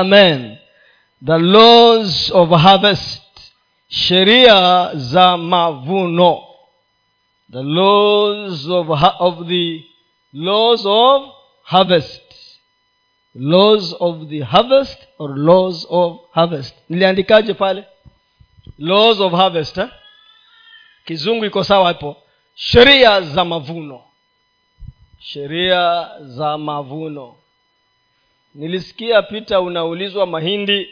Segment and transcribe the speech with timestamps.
[0.00, 0.58] amen.
[1.22, 3.22] The laws of harvest
[3.88, 6.44] sheria za mavuno.
[7.48, 9.84] The laws of, of the
[10.32, 12.20] laws of harvest.
[13.34, 16.74] Laws of the harvest or laws of harvest?
[16.90, 17.84] Niliandikaje pale?
[18.78, 19.88] Laws of harvest eh?
[21.06, 22.16] kizungu iko sawa hapo.
[22.54, 24.00] Sheria za mavuno.
[25.20, 27.34] Sheria za mavuno
[28.54, 30.88] nilisikia pita unaulizwa mahindi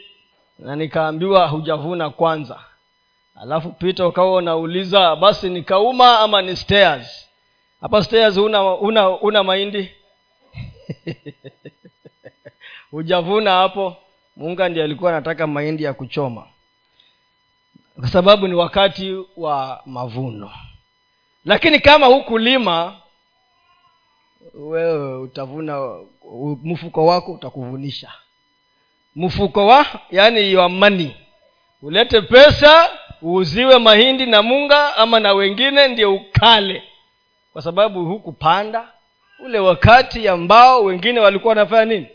[0.59, 2.59] na nikaambiwa hujavuna kwanza.
[3.41, 7.29] Alafu pita ukawa unauliza basi nikauma ama ni stairs?
[7.81, 9.91] Hapa stairs una una, una mahindi?
[12.91, 13.95] Hujavuna hapo?
[14.37, 16.47] Munga ndiye alikuwa anataka mahindi ya kuchoma.
[17.99, 20.51] Kwa sababu ni wakati wa mavuno.
[21.45, 22.95] Lakini kama hukulima
[24.53, 25.99] wewe utavuna
[26.63, 28.11] mfuko wako utakuvunisha.
[29.15, 31.15] Mfuko wa yani your money.
[31.81, 32.89] Ulete pesa
[33.23, 36.83] uuziwe mahindi na munga ama na wengine ndio ukale.
[37.53, 38.87] Kwa sababu hukupanda.
[39.39, 42.07] Ule wakati ambao wengine walikuwa wanafanya nini?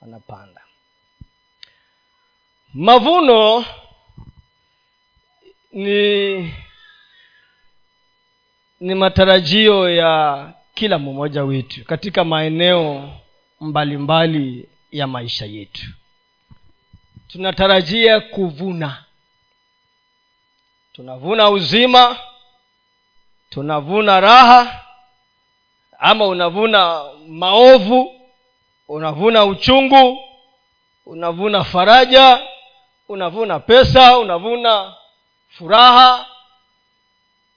[0.00, 0.60] Wanapanda.
[2.74, 3.64] Mavuno
[5.72, 6.36] ni
[8.80, 13.10] ni matarajio ya kila mmoja wetu katika maeneo
[13.60, 15.82] mbalimbali mbali ya maisha yetu.
[17.28, 19.04] Tunatarajia kuvuna.
[20.92, 22.16] Tunavuna uzima
[23.50, 24.84] tunavuna raha
[25.98, 28.20] ama unavuna maovu
[28.88, 30.18] unavuna uchungu
[31.06, 32.42] unavuna faraja
[33.08, 34.94] unavuna pesa unavuna
[35.48, 36.26] furaha.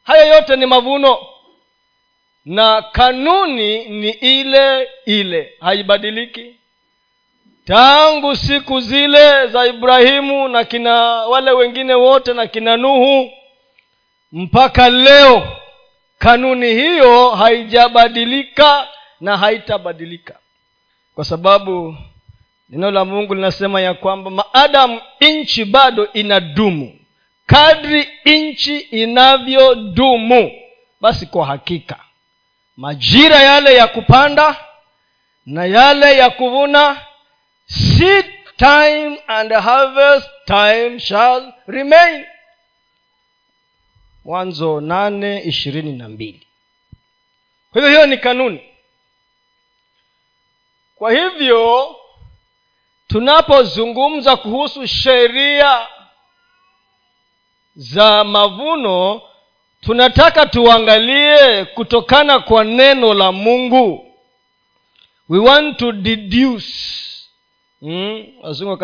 [0.03, 1.17] Haya yote ni mavuno
[2.50, 5.53] na kanuni ni ile ile.
[5.59, 6.55] Haibadiliki.
[7.66, 10.94] Tangu siku zile za ibrahimu na kina
[11.25, 13.31] wale wengine wote na kina nuhu
[14.31, 15.47] mpaka leo
[16.20, 18.88] kanuni hiyo haijabadilika
[19.21, 20.36] na haitabadilika.
[21.15, 21.95] Kwa sababu
[22.70, 26.99] neno la mungu linasema ya kwamba maadamu nchi bado inadumu
[27.45, 30.52] kadri nchi inavyodumu
[31.02, 31.99] basi kwa hakika
[32.79, 34.65] majira yale ya kupanda
[35.45, 37.05] na yale ya kuvuna
[37.65, 38.25] seed
[38.57, 42.25] time and harvest time shall remain.
[44.25, 46.47] Mwanzo nane ishirini na mbili.
[47.71, 48.61] Kwa hivyo hiyo ni kanuni.
[50.95, 51.95] Kwa hivyo
[53.07, 55.87] tunapozungumza kuhusu sheria
[57.75, 59.21] za mavuno
[59.81, 64.05] tunataka tuangalie kutokana kwa neno la mungu.
[65.29, 66.73] We want to deduce.
[67.79, 68.23] Hmm?
[68.41, 68.77] wazungu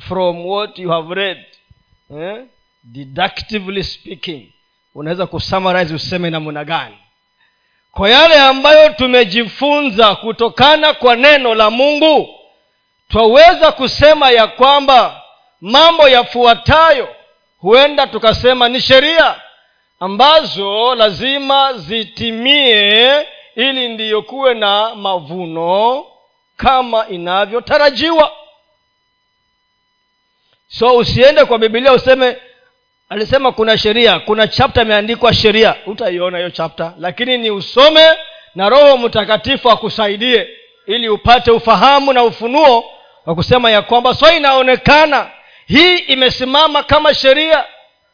[0.00, 1.44] from what you have read.
[2.10, 2.44] Eh?
[2.84, 4.52] deductively speaking.
[4.94, 6.96] Unaweza kusummarize useme namna gani?
[7.92, 12.28] Kwa yale ambayo tumejifunza kutokana kwa neno la mungu
[13.08, 15.22] twaweza kusema ya kwamba
[15.60, 17.08] mambo yafuatayo
[17.58, 19.40] huenda tukasema ni sheria
[20.00, 26.06] ambazo lazima zitimie ili ndiyo kuwe na mavuno
[26.56, 28.32] kama inavyotarajiwa.
[30.68, 32.36] So usiende kwa bibilia useme
[33.08, 35.74] alisema kuna sheria kuna chapta imeandikwa sheria.
[35.86, 38.08] Utaiona hiyo chapta lakini ni usome
[38.54, 40.48] na roho mtakatifu akusaidie
[40.86, 42.84] ili upate ufahamu na ufunuo
[43.26, 45.30] wa kusema ya kwamba so inaonekana.
[45.66, 47.64] Hii imesimama kama sheria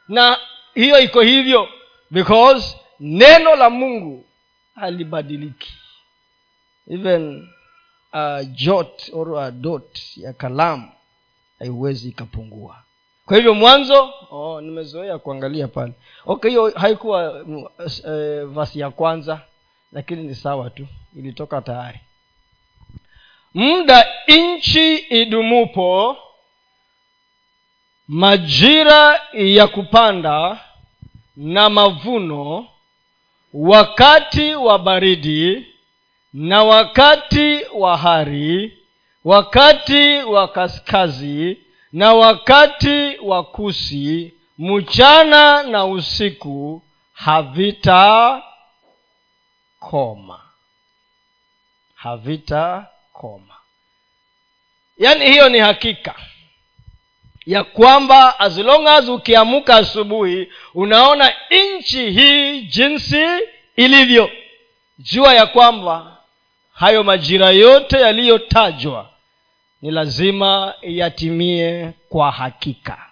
[0.09, 0.39] na
[0.75, 1.69] hiyo iko hivyo
[2.11, 4.25] because neno la mungu
[4.75, 5.73] halibadiliki.
[6.91, 7.49] Even
[8.13, 10.89] a jot or a dot ya kalamu
[11.59, 12.83] haiwezi ikapungua.
[13.27, 15.93] Kwa hivyo mwanzo oh, nimezoea kuangalia pale.
[16.27, 19.41] Okay hiyo haikuwa uh, vasi ya kwanza
[19.93, 20.87] lakini ni sawa tu.
[21.17, 22.01] Ilitoka tayari.
[23.55, 26.17] Muda nchi idumupo
[28.11, 30.61] majira ya kupanda
[31.37, 32.69] na mavuno
[33.55, 35.67] wakati wa baridi
[36.33, 38.79] na wakati wa hari
[39.25, 41.59] wakati wa kaskazi
[41.93, 48.43] na wakati wa kusi mchana na usiku havitakoma.
[51.95, 53.55] Havitakoma.
[54.99, 56.15] Yaani hiyo ni hakika
[57.51, 61.35] ya kwamba as long as ukiamka asubuhi unaona
[61.79, 63.25] nchi hii jinsi
[63.77, 64.31] ilivyo.
[64.99, 66.17] Jua ya kwamba
[66.73, 69.11] hayo majira yote yaliyotajwa
[69.83, 73.07] ni lazima yatimie kwa hakika.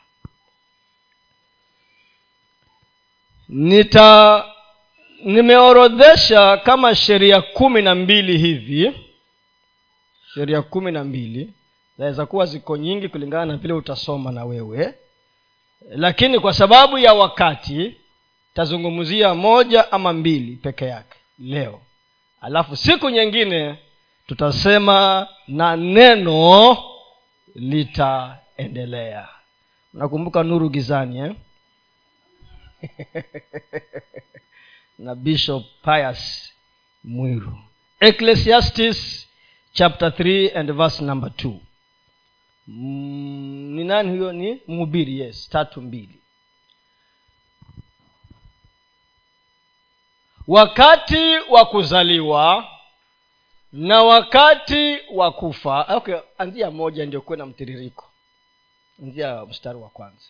[3.49, 4.44] Nita
[5.25, 8.93] nimeorodhesha kama sheria kumi na mbili hivi.
[10.35, 11.52] Sheria kumi na mbili
[11.99, 14.95] zaweza kuwa ziko nyingi kulingana na vile utasoma na wewe.
[15.91, 17.97] Lakini kwa sababu ya wakati
[18.55, 21.81] tazungumzia moja ama mbili peke yake leo.
[22.41, 23.79] Alafu siku nyingine
[24.27, 26.77] tutasema na neno
[27.55, 29.29] litaendelea.
[29.95, 31.35] Nakumbuka nuru gizani eh?
[34.99, 36.53] na bishop pius
[37.05, 37.59] mwiru.
[38.00, 39.29] Ecclesiastes
[39.73, 41.59] chapter 3 and verse number 2 mm,
[42.69, 44.32] ni nani huyo?
[44.32, 46.20] Ni mhubiri yes tatu mbili.
[50.49, 52.69] Wakati wa kuzaliwa
[53.73, 55.97] na wakati wa kufa.
[55.97, 58.05] Okay anzia moja ndio kuwe na mtiririko.
[59.03, 60.25] Anzia mstari wa kwanza.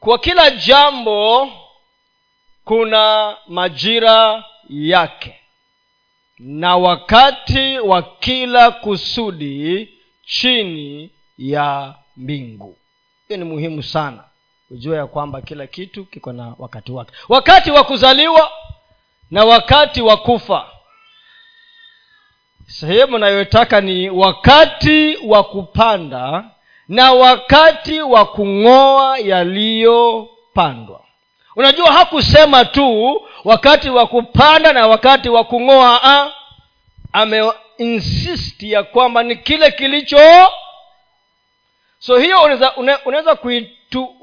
[0.00, 1.50] Kwa kila jambo
[2.64, 5.40] kuna majira yake.
[6.38, 9.95] Na wakati wa kila kusudi
[10.26, 12.76] chini ya mbingu.
[13.28, 14.24] Hiyo ni muhimu sana
[14.68, 17.12] kujua ya kwamba kila kitu kiko na wakati wake.
[17.28, 18.50] Wakati wa kuzaliwa
[19.30, 20.66] na wakati wa kufa.
[22.66, 26.44] Sehemu nayotaka ni wakati wa kupanda
[26.88, 31.00] na wakati wa kung'oa yaliyopandwa.
[31.56, 36.32] Unajua hakusema tu wakati wa kupanda na wakati wa kung'oa
[37.80, 40.48] ameinsisti ya kwamba ni kile kilicho.
[41.98, 43.38] So hiyo unaweza unaweza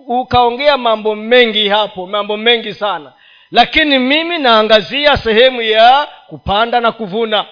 [0.07, 3.13] ukaongea mambo mengi hapo mambo mengi sana.
[3.51, 7.45] Lakini mimi naangazia sehemu ya kupanda na kuvuna.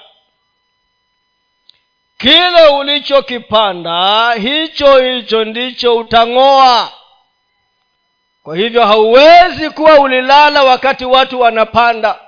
[2.18, 6.92] Kile ulichokipanda hicho hicho ndicho utang'oa.
[8.44, 12.20] Kwa hivyo hauwezi kuwa ulilala wakati watu wanapanda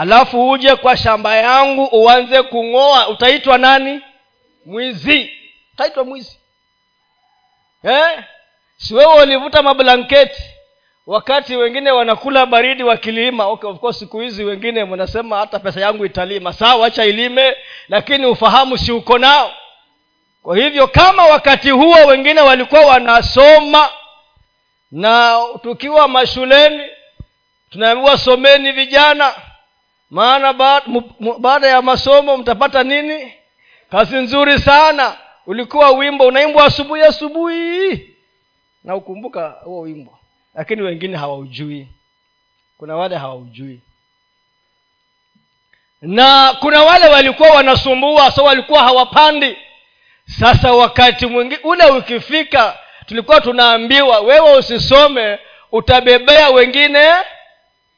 [0.00, 3.08] alafu uje kwa shamba yangu uanze kung'oa.
[3.08, 4.00] Utaitwa nani?
[4.66, 5.30] Mwizi.
[5.74, 6.38] Utaitwa mwizi.
[7.84, 8.18] Eh?
[8.76, 10.42] si wewe ulivuta mablanketi?
[11.06, 13.46] Wakati wengine wanakula baridi wakilima.
[13.46, 16.52] Okay, of course siku hizi wengine wanasema hata pesa yangu italima.
[16.52, 17.56] Sawa acha ilime
[17.88, 19.52] lakini ufahamu si uko nao.
[20.42, 23.90] Kwa hivyo kama wakati huo wengine walikuwa wanasoma
[24.90, 26.82] na tukiwa mashuleni
[27.70, 29.34] tunaambiwa someni vijana
[30.10, 30.52] maana
[31.38, 33.32] baada ya masomo mtapata nini?
[33.90, 35.16] Kazi nzuri sana.
[35.46, 38.10] Ulikuwa wimbo unaimbwa asubuhi asubuhi.
[38.84, 40.18] Na ukumbuka huo wimbo.
[40.54, 41.88] Lakini wengine hawaujui.
[42.78, 43.80] Kuna wale hawaujui.
[46.02, 49.56] Na kuna wale walikuwa wanasumbua so walikuwa hawapandi.
[50.40, 55.38] Sasa wakati mwingine ule ukifika tulikuwa tunaambiwa wewe usisome
[55.72, 57.10] utabebea wengine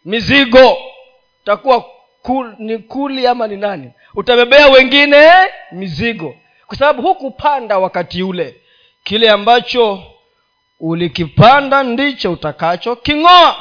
[0.05, 0.79] mizigo.
[1.43, 1.85] Utakuwa
[2.23, 3.91] kul, ni kuli ama ni nani?
[4.15, 5.31] Utabebea wengine
[5.73, 6.37] mizigo.
[6.67, 8.57] Kwa sababu hukupanda wakati ule.
[9.05, 10.03] Kile ambacho
[10.81, 13.57] ulikipanda ndicho utakacho king'oa.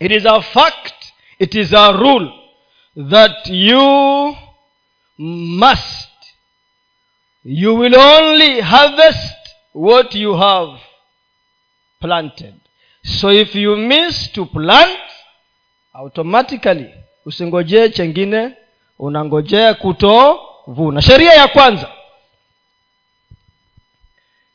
[0.00, 0.94] It is a fact
[1.38, 2.30] it is a rule
[3.10, 4.36] that you
[5.18, 6.10] must
[7.44, 9.36] you will only harvest
[9.74, 10.72] what you have
[12.00, 12.54] planted.
[13.02, 14.98] So if you miss to plant
[15.94, 16.94] automatically
[17.30, 18.52] usingojee chengine
[18.98, 21.02] unangojea kutovuna.
[21.02, 21.92] Sheria ya kwanza.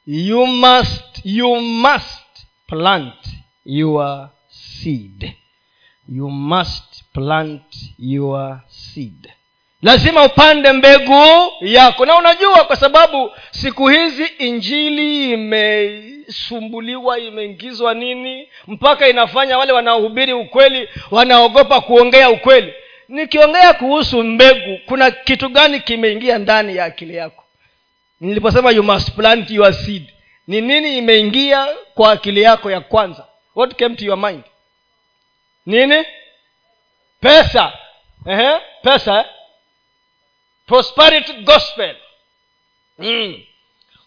[0.07, 3.27] You must you must plant
[3.65, 5.33] your seed.
[6.09, 9.29] You must plant your seed
[9.85, 12.05] lazima upande mbegu yako.
[12.05, 20.89] Na unajua kwa sababu siku hizi injili imesumbuliwa imeingizwa nini mpaka inafanya wale wanaohubiri ukweli
[21.11, 22.73] wanaogopa kuongea ukweli.
[23.09, 27.43] Nikiongea kuhusu mbegu kuna kitu gani kimeingia ndani ya akili yako?
[28.21, 30.03] Niliposema you must plant your seed.
[30.47, 33.25] Ni nini imeingia kwa akili yako ya kwanza?
[33.55, 34.43] What came to your mind?
[35.65, 36.05] Nini?
[37.21, 37.73] Pesa.
[38.27, 39.25] Ehe, pesa eh?
[40.65, 41.95] Prosperity gospel.
[42.99, 43.35] Mm.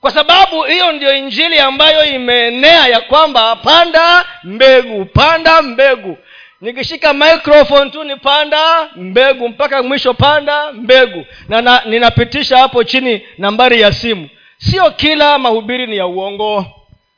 [0.01, 6.19] kwa sababu hiyo ndio injili ambayo imeenea ya kwamba panda mbegu panda mbegu.
[6.61, 11.25] Nikishika microphone tu ni panda mbegu mpaka mwisho panda mbegu.
[11.49, 14.29] Na, na ninapitisha hapo chini nambari ya simu.
[14.59, 16.67] Sio kila mahubiri ni ya uongo.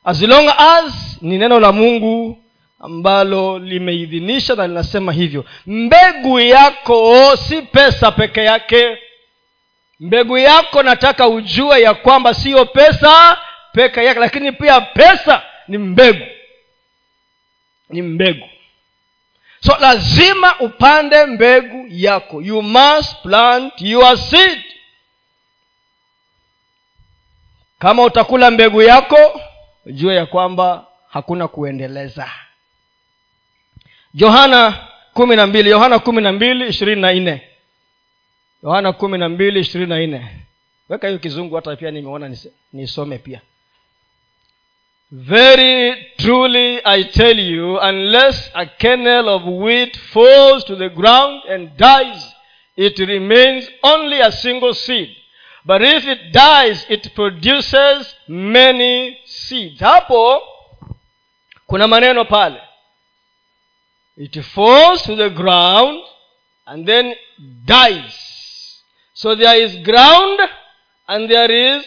[0.05, 2.37] As long as ni neno la mungu
[2.79, 5.45] ambalo limeidhinisha na linasema hivyo.
[5.67, 8.97] Mbegu yako si pesa peke yake
[10.01, 13.37] mbegu yako nataka ujue ya kwamba siyo pesa
[13.73, 16.25] peka yake lakini pia pesa ni mbegu.
[17.89, 18.49] Ni mbegu.
[19.65, 22.41] So lazima upande mbegu yako.
[22.41, 24.61] You must plant your seed.
[27.79, 29.41] Kama utakula mbegu yako
[29.85, 32.31] jue ya kwamba hakuna kuendeleza.
[34.13, 37.50] Yohana kumi na mbili yohana kumi na mbili ishirini na nne
[38.63, 40.27] yohana kumi na mbili ishirini na nne.
[40.89, 42.35] Weka hiyo kizungu hata pia nimeona
[42.73, 43.41] nisome pia.
[45.11, 51.69] Very truly i tell you unless a kernel of wheat falls to the ground and
[51.77, 52.35] dies
[52.75, 55.09] it remains only a single seed.
[55.65, 59.79] But if it dies it produces many seeds.
[59.81, 60.41] Hapo
[61.67, 62.61] kuna maneno pale.
[64.17, 65.99] It falls to the ground
[66.65, 67.15] and then
[67.65, 68.30] dies
[69.13, 70.39] so there is ground
[71.07, 71.85] and there is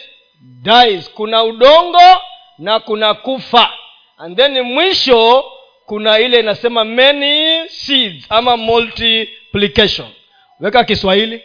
[0.61, 1.09] dies.
[1.09, 2.21] Kuna udongo
[2.57, 3.69] na kuna kufa.
[4.17, 5.45] And then mwisho
[5.85, 10.07] kuna ile inasema many seeds ama multiplication.
[10.59, 11.41] Weka kiswahili.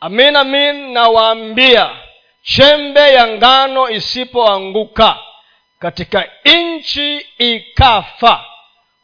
[0.00, 1.96] Amin amin nawaambia
[2.42, 5.18] chembe ya ngano isipoanguka
[5.78, 8.44] katika nchi ikafa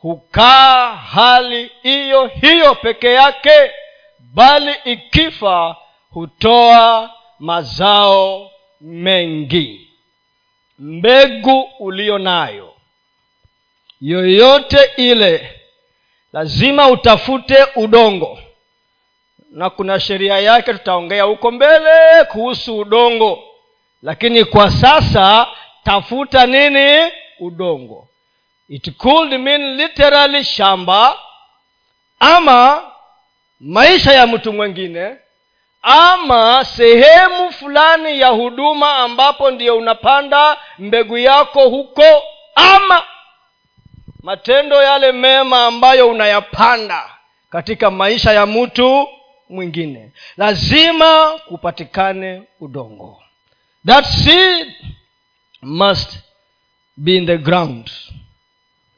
[0.02, 3.70] hukaa hali hiyo hiyo peke yake
[4.34, 5.76] bali ikifa
[6.10, 8.50] hutoa mazao
[8.80, 9.90] mengi.
[10.78, 12.74] Mbegu uliyo nayo
[14.00, 15.60] yoyote ile
[16.32, 18.38] lazima utafute udongo.
[19.50, 23.44] Na kuna sheria yake tutaongea huko mbele kuhusu udongo.
[24.02, 25.46] Lakini kwa sasa
[25.84, 27.10] tafuta nini?
[27.40, 28.07] Udongo
[28.68, 31.18] it could mean literally shamba
[32.20, 32.82] ama
[33.60, 35.16] maisha ya mtu mwingine
[35.82, 42.22] ama sehemu fulani ya huduma ambapo ndio unapanda mbegu yako huko
[42.54, 43.04] ama
[44.22, 47.10] matendo yale mema ambayo unayapanda
[47.50, 49.08] katika maisha ya mtu
[49.48, 50.12] mwingine.
[50.36, 53.22] Lazima kupatikane udongo.
[53.86, 54.68] That seed
[55.62, 56.18] must
[56.96, 57.90] be in the ground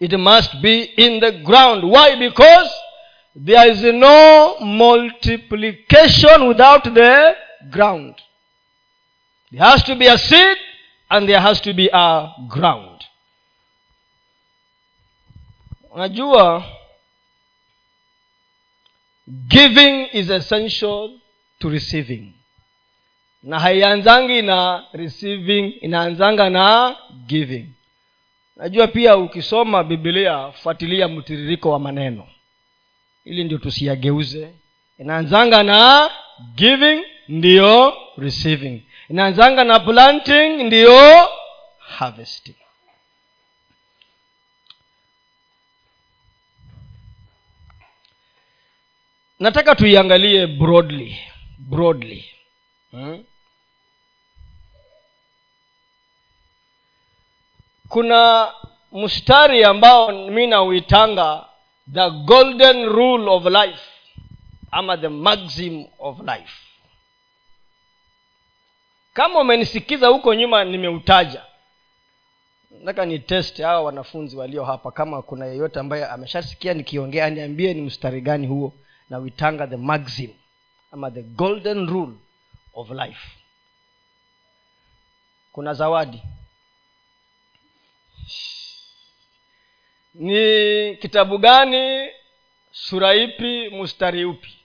[0.00, 1.84] it must be in the ground.
[1.88, 2.16] Why?
[2.18, 2.70] Because
[3.36, 7.34] there is no multiplication without the
[7.70, 8.14] ground.
[9.52, 10.56] There has to be a seed
[11.10, 13.04] and there has to be a ground.
[15.94, 16.64] Unajua
[19.48, 21.18] giving is essential
[21.60, 22.32] to receiving.
[23.42, 27.74] Na haianzangi na receiving inaanzanga na giving
[28.60, 32.28] najua pia ukisoma bibilia fuatilia mtiririko wa maneno.
[33.24, 34.54] Ili ndio tusiyageuze.
[34.98, 36.10] Inaanzanga na
[36.54, 38.82] giving ndiyo receiving.
[39.08, 41.28] Inaanzanga na planting ndiyo
[41.78, 42.56] harvesting.
[49.38, 51.16] Nataka tuiangalie broadly.
[51.58, 52.24] Broadly.
[52.90, 53.24] Hmm?
[57.90, 58.52] Kuna
[58.92, 61.44] mstari ambao mi nauitanga
[61.94, 63.82] the golden rule of life
[64.70, 66.52] ama the maxim of life.
[69.12, 71.42] Kama umenisikiza huko nyuma nimeutaja.
[72.70, 77.80] Nataka ni test hawa wanafunzi walio hapa kama kuna yeyote ambaye ameshasikia nikiongea niambie ni
[77.82, 78.72] mstari gani huo
[79.10, 80.30] na witanga the maxim
[80.92, 82.12] ama the golden rule
[82.74, 83.28] of life.
[85.52, 86.22] Kuna zawadi
[90.14, 92.08] ni kitabu gani
[92.72, 94.56] sura ipi mustari upi?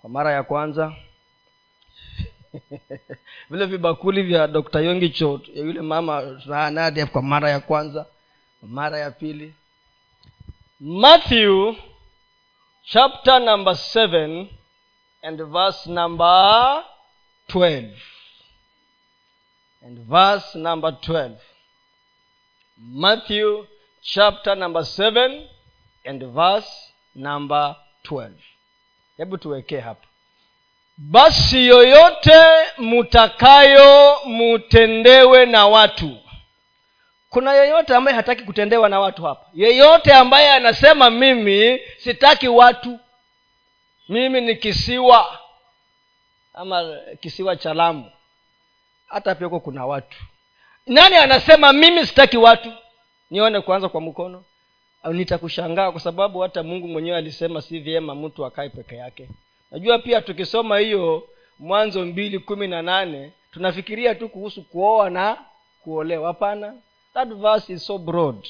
[0.00, 0.92] Kwa mara ya kwanza.
[3.50, 6.22] Vile vibakuli vya dr yongicho yule mama
[6.70, 8.06] nadia kwa mara ya kwanza
[8.62, 9.54] mara ya pili.
[10.80, 11.74] Matthew
[12.84, 14.46] chapter number 7
[15.22, 16.84] and verse number
[17.48, 17.90] 12
[19.82, 21.36] and verse number 12
[22.76, 23.64] matthew
[24.02, 25.48] chapter number 7
[26.04, 26.68] and verse
[27.14, 28.30] number 12
[29.16, 30.06] hebu tuwekee hapa.
[30.96, 32.40] Basi yoyote
[32.78, 36.16] mutakayo mutendewe na watu.
[37.30, 39.46] Kuna yeyote ambaye hataki kutendewa na watu hapa?
[39.54, 42.98] Yeyote ambaye anasema mimi sitaki watu.
[44.08, 45.38] Mimi ni kisiwa
[46.54, 48.10] ama kisiwa cha lamu.
[49.06, 50.18] Hata pia huko kuna watu
[50.86, 52.72] nani anasema mimi sitaki watu
[53.30, 54.44] nione kwanza kwa mkono.
[55.12, 59.28] Nitakushangaa kwa sababu hata mungu mwenyewe alisema si vyema mtu akae peke yake.
[59.70, 61.28] Najua pia tukisoma hiyo
[61.58, 65.36] mwanzo mbili kumi na nane tunafikiria tu kuhusu kuoa na
[65.84, 66.26] kuolewa.
[66.26, 66.74] Hapana.
[67.14, 68.46] That verse is so broad.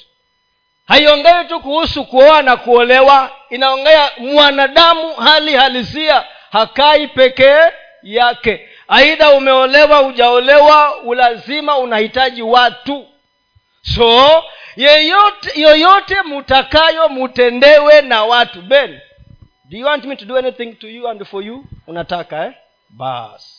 [0.87, 3.31] Haiongei tu kuhusu kuoa na kuolewa.
[3.50, 7.61] Inaongea mwanadamu hali halisia hakai pekee
[8.02, 13.07] yake aidha umeolewa ujaolewa ulazima unahitaji watu.
[13.83, 14.45] So
[14.76, 18.62] yeyote yoyote mutakayo mutendewe na watu.
[18.62, 19.00] Ben
[19.71, 21.64] do you want me to do anything to you and for you?
[21.87, 22.52] Unataka eh?
[22.90, 23.52] bas.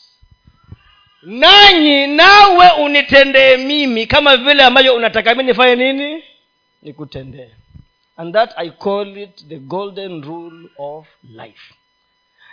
[1.23, 6.23] Nanyi nawe unitendee mimi kama vile ambavyo unataka mi nifanye nini?
[6.81, 7.49] Nikutendee.
[8.17, 11.73] And that i call it the golden rule of life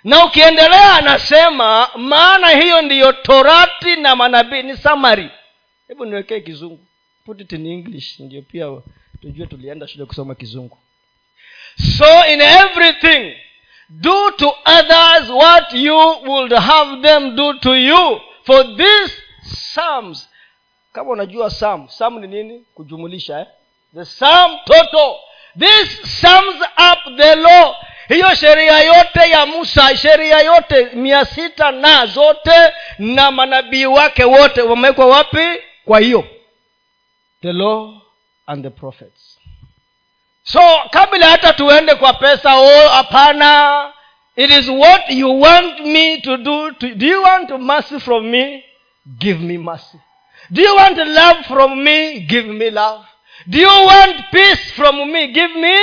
[0.04, 4.62] na ukiendelea anasema maana hiyo ndiyo torati na manabii.
[4.62, 5.30] Ni samari
[5.88, 6.86] hebu niwekee kizungu.
[7.24, 8.66] Put it in english ndio pia
[9.22, 10.78] tujue tulienda shule kusoma kizungu.
[11.98, 13.36] So in everything
[13.88, 15.96] do to others what you
[16.26, 18.20] would have them do to you.
[18.46, 20.30] For this psalms
[20.92, 22.64] kama unajua sam sam ni nini?
[22.74, 23.46] Kujumulisha eh?
[23.94, 25.16] the sam total.
[25.58, 26.60] This sums
[26.92, 27.74] up the law
[28.08, 34.62] hiyo sheria yote ya musa sheria yote mia sita na zote na manabii wake wote
[34.62, 35.46] wamewekwa wapi?
[35.84, 36.24] Kwa hiyo.
[37.42, 37.94] The law
[38.46, 39.38] and the prophets.
[40.44, 43.92] So kabla hata tuende kwa pesa oh hapana.
[44.36, 48.64] It is what you want me to do to, do you want mercy from me?
[49.18, 49.98] Give me mercy.
[50.50, 52.20] Do you want love from me?
[52.20, 53.04] Give me love.
[53.46, 55.28] Do you want peace from me?
[55.32, 55.78] Give me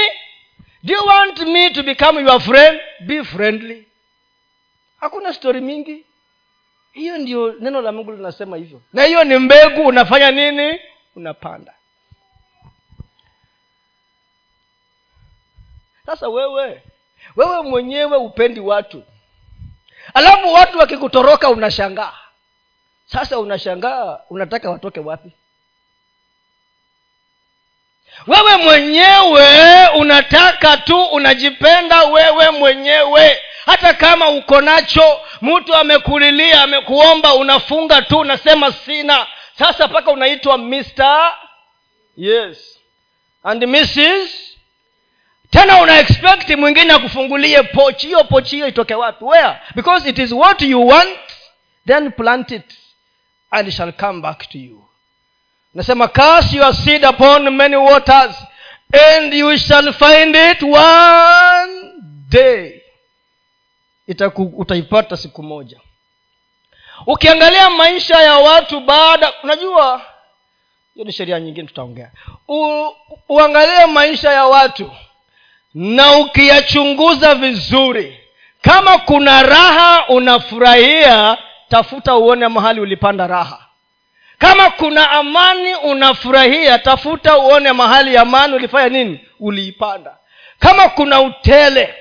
[0.83, 2.79] do you want me to become your friend?
[3.07, 3.87] Be friendly.
[4.99, 6.05] Hakuna stori mingi.
[6.93, 8.81] Hiyo ndio neno la mungu linasema hivyo.
[8.93, 10.79] Na hiyo ni mbegu unafanya nini?
[11.15, 11.73] Unapanda.
[16.05, 16.81] Sasa wewe
[17.35, 19.03] wewe mwenyewe upendi watu.
[20.13, 22.13] Alafu watu wakikutoroka unashangaa.
[23.05, 25.31] Sasa unashangaa unataka watoke wapi
[28.27, 33.39] wewe mwenyewe unataka tu unajipenda wewe mwenyewe.
[33.65, 39.27] Hata kama uko nacho mtu amekulilia amekuomba unafunga tu unasema sina.
[39.59, 41.33] Sasa mpaka unaitwa mr
[42.17, 42.79] yes.
[43.43, 44.29] And mrs
[45.49, 49.23] tena una expect mwingine akufungulie pochi hiyo pochi hiyo itoke wapi?
[49.25, 49.55] Where?
[49.75, 51.19] Because it is what you want
[51.87, 52.73] then plant it
[53.51, 54.83] and shall come back to you
[55.73, 58.35] nasema cast your seed upon many waters
[59.15, 61.91] and you shall find it one
[62.29, 62.81] day.
[64.07, 65.79] Itaku, utaipata siku moja.
[67.07, 70.01] Ukiangalia maisha ya watu baada unajua
[70.93, 72.11] hiyo ni sheria nyingine tutaongea.
[73.29, 74.91] Uangalie maisha ya watu
[75.73, 78.19] na ukiyachunguza vizuri
[78.61, 81.37] kama kuna raha unafurahia
[81.69, 83.67] tafuta uone mahali ulipanda raha
[84.41, 89.19] kama kuna amani unafurahia tafuta uone mahali amani ulifanya nini?
[89.39, 90.17] Uliipanda.
[90.59, 91.95] Kama kuna utele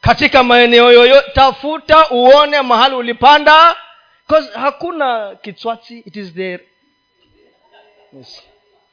[0.00, 3.76] katika maeneo yoyo tafuta uone mahali ulipanda
[4.54, 6.64] hakuna kitswatsi it is there.
[8.18, 8.42] Yes.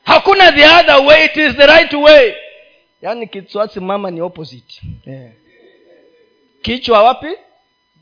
[0.03, 2.33] hakuna the other way it is the right way.
[3.01, 4.81] Yaani kitswatsi mama ni opposite.
[5.05, 5.31] Yeah.
[6.61, 7.35] kichwa wapi?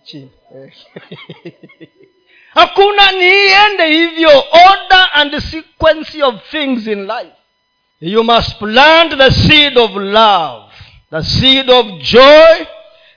[0.04, 0.32] Chini.
[0.56, 0.72] Yeah.
[2.58, 4.30] hakuna niiende hivyo.
[4.70, 7.32] Order and sequence of things in life.
[8.00, 10.64] You must plant the seed of love
[11.12, 12.66] the seed of joy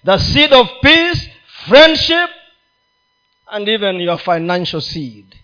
[0.04, 1.30] the seed of peace
[1.68, 2.30] friendship
[3.46, 5.34] and even your financial seed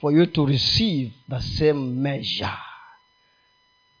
[0.00, 2.58] for you to receive the same measure.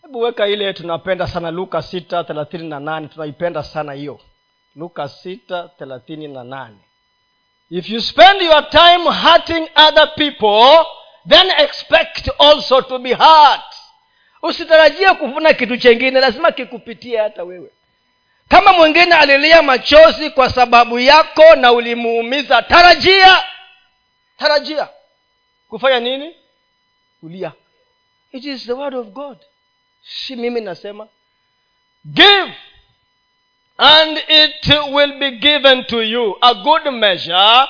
[0.02, 3.08] Hebu weka ile tunapenda sana luka sita thelathini na nane.
[3.08, 4.20] Tunaipenda sana hiyo.
[4.76, 6.76] Luka sita thelathini na nane
[7.78, 10.86] if you spend your time hurting other people
[11.26, 13.60] then expect also to be hurt.
[14.42, 17.70] Usitarajie kuvuna kitu chengine lazima kikupitie hata wewe.
[18.48, 23.42] Kama mwingine alilia machozi kwa sababu yako na ulimuumiza tarajia.
[24.38, 24.88] Tarajia.
[25.68, 26.36] Kufanya nini?
[27.20, 27.52] Kulia.
[28.32, 29.38] It is the word of god.
[30.02, 31.08] Si mimi nasema.
[32.04, 32.52] Give
[33.78, 36.36] and it will be given to you.
[36.42, 37.66] A good measure.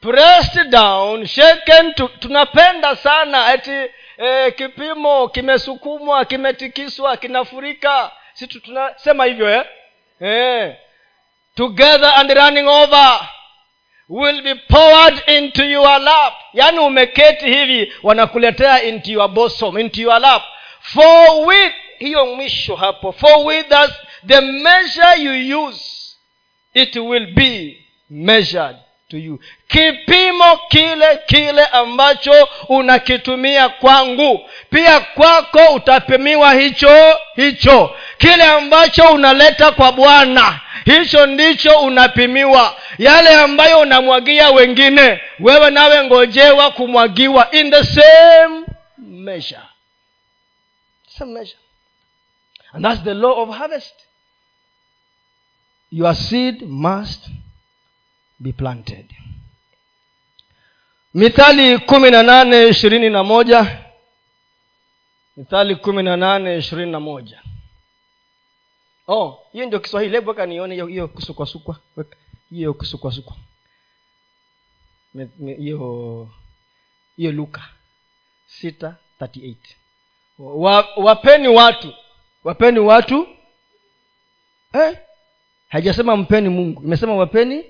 [0.00, 1.26] Pressed down.
[1.26, 3.70] Shaken to, tunapenda sana ati
[4.18, 8.10] eh, kipimo kimesukumwa kimetikiswa kinafurika.
[8.34, 9.64] Si tunasema hivyo eh?
[10.20, 10.74] Eh.
[11.56, 13.20] together and running over
[14.08, 16.34] will be poured into your lap.
[16.52, 20.42] Yaani umeketi hivi wanakuletea into your bosom into your lap.
[20.80, 23.12] For with hiyo mwisho hapo.
[23.12, 23.90] For with us
[24.26, 25.32] the measure you
[25.66, 26.16] use
[26.74, 28.76] it will be measured
[29.10, 29.40] to you.
[29.68, 37.96] Kipimo kile kile ambacho unakitumia kwangu pia kwako utapimiwa hicho hicho.
[38.18, 42.76] Kile ambacho unaleta kwa bwana hicho ndicho unapimiwa.
[42.98, 48.64] Yale ambayo unamwagia wengine wewe nawe ngojewa kumwagiwa in the same
[48.98, 49.60] measure.
[51.18, 51.58] Same measure.
[52.72, 53.94] And that's the law of harvest
[55.90, 57.28] your seed must
[58.38, 59.06] be planted.
[61.14, 63.84] Mithali kumi na nane ishirini na moja.
[65.36, 67.42] Mithali kumi na nane ishirini na moja.
[69.08, 70.14] Oh hiyo ndio kiswahili.
[70.14, 71.76] Hebu weka nione hiyo kusukwasukwa.
[72.50, 73.36] Hiyo kusukwasukwa.
[75.58, 76.28] Hiyo
[77.16, 77.68] hiyo luka
[78.46, 78.96] sita
[80.38, 81.94] Wa, wapeni watu.
[82.44, 83.28] Wapeni watu.
[84.72, 84.98] Eh?
[85.74, 86.82] Haijasema mpeni mungu.
[86.82, 87.64] Imesema wapeni.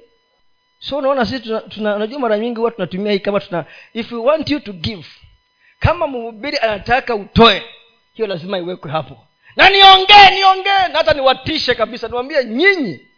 [0.79, 3.65] So unaona sisi tuna, unajua mara nyingi huwa tunatumia hii kama tuna
[3.95, 5.07] if we want you to give
[5.79, 7.63] kama mhubiri anataka utoe
[8.15, 9.27] hiyo lazima iwekwe hapo.
[9.57, 13.01] Na niongee niongee na hata niwatishe kabisa niwambie nyinyi.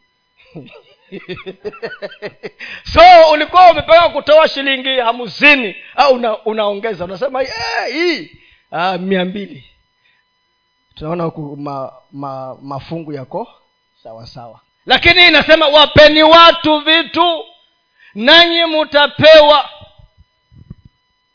[2.92, 3.00] So
[3.32, 7.42] ulikuwa umepanga kutoa shilingi hamsini au una, unaongeza unasema
[7.92, 8.30] hii
[8.70, 9.64] ah, mia mbili.
[10.94, 13.48] Tunaona huku ma, ma, mafungu yako
[14.02, 17.44] sawa sawa lakini inasema wapeni watu vitu
[18.14, 19.68] nanyi mutapewa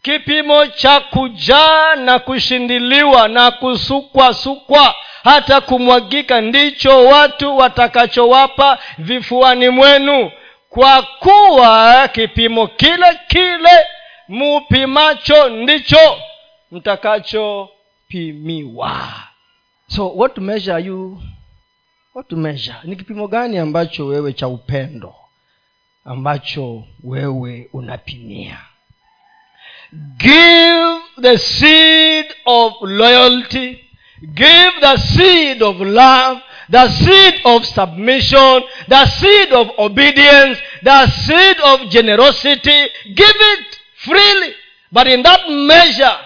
[0.02, 4.96] kipimo cha kujaa na kushindiliwa na kusukwa sukwa.
[5.24, 10.32] Hata kumwagika ndicho watu watakachowapa vifuani mwenu.
[10.70, 13.86] Kwa kuwa kipimo kile kile
[14.28, 16.20] mupimacho ndicho
[16.72, 19.02] mtakachopimiwa
[19.88, 21.22] so what measure you
[22.14, 22.76] what measure?
[22.84, 25.16] Ni kipimo gani ambacho wewe cha upendo
[26.06, 28.58] ambacho wewe unapimia
[30.18, 33.80] give the seed of loyalty.
[34.34, 36.42] Give the seed of love.
[36.70, 38.64] The seed of submission.
[38.88, 40.60] The seed of obedience.
[40.84, 42.88] The seed of generosity.
[43.16, 44.54] Give it freely.
[44.92, 46.18] But in that measure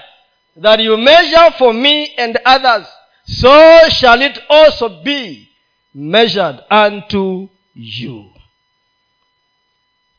[0.57, 2.87] that you measure for me and others
[3.27, 5.49] so shall it also be
[5.95, 8.25] measured unto you.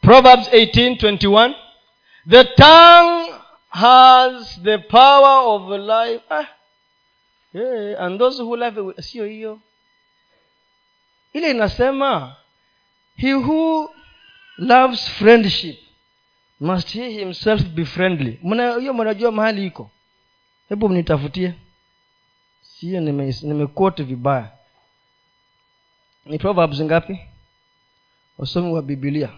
[0.00, 1.54] Proverbs 18:21
[2.26, 3.38] the tongue
[3.70, 6.22] has the power of life.
[6.30, 6.48] Ah.
[7.52, 9.60] yeah, and those who love it sio hiyo.
[11.32, 12.36] Ile inasema
[13.16, 13.90] he who
[14.58, 15.78] loves friendship
[16.60, 18.38] must he himself be friendly.
[18.80, 19.90] Hiyo mnajua mahali iko.
[20.68, 21.54] Hebu mnitafutie.
[22.60, 24.55] Siyo nimekote nime vibaya
[26.26, 27.18] ni proverbs ngapi?
[28.38, 29.30] Wasomi wa bibilia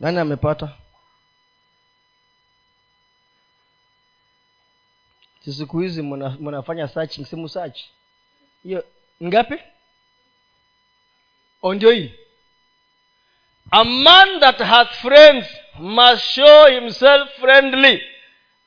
[0.00, 0.76] nani amepata?
[5.44, 7.80] Si siku hizi mnafanya searching simu search.
[8.62, 8.84] Hiyo
[9.22, 9.58] ngapi?
[11.62, 12.14] Ondio hii.
[13.70, 15.46] A man that hath friends
[15.78, 18.02] must show himself friendly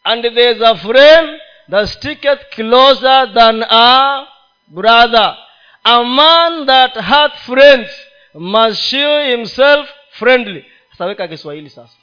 [0.06, 1.40] and there is a friend
[1.70, 4.28] that sticketh closer than a
[4.68, 5.38] brother.
[5.86, 7.90] A man that hath friends
[8.34, 10.66] must show himself friendly.
[10.98, 11.98] Saweka kiswahili sasa.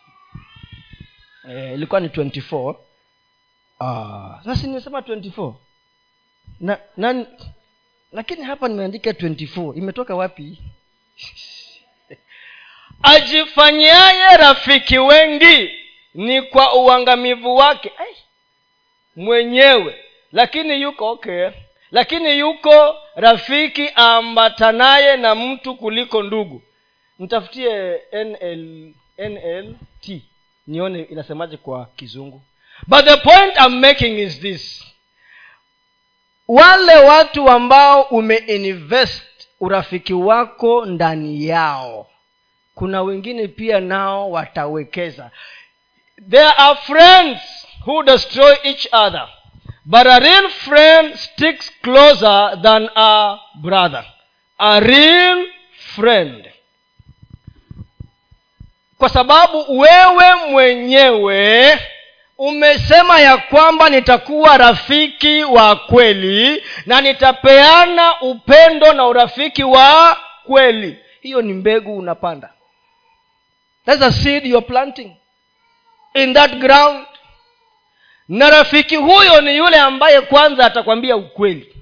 [1.48, 2.74] Eh, ilikuwa ni 24
[3.80, 5.54] ah, sasa nimesema 24
[6.60, 7.26] na, na
[8.12, 10.58] lakini hapa nimeandika 24 imetoka wapi?
[13.02, 15.70] Ajifanyaye rafiki wengi
[16.14, 17.92] ni kwa uangamivu wake.
[17.98, 18.14] Ay,
[19.16, 20.04] mwenyewe.
[20.32, 21.48] Lakini yuko okay.
[21.90, 26.62] Lakini yuko rafiki aambatanaye na mtu kuliko ndugu.
[27.18, 30.22] Mtafutie NL, nlt
[30.66, 32.42] nione inasemaje kwa kizungu.
[32.86, 34.84] But the point I'm making is this.
[36.48, 42.06] Wale watu ambao umeinvest urafiki wako ndani yao
[42.74, 45.30] kuna wengine pia nao watawekeza
[46.28, 47.40] there are friends
[47.84, 49.26] who destroy each other.
[49.86, 54.04] But a real friend sticks closer than a brother.
[54.58, 55.46] A real
[55.94, 56.46] friend.
[58.98, 61.78] Kwa sababu wewe mwenyewe
[62.38, 70.98] umesema ya kwamba nitakuwa rafiki wa kweli na nitapeana upendo na urafiki wa kweli.
[71.20, 72.52] Hiyo ni mbegu unapanda.
[73.86, 75.16] That's a seed you're planting
[76.14, 77.06] in that ground.
[78.28, 81.76] Na rafiki huyo ni yule ambaye kwanza atakwambia ukweli.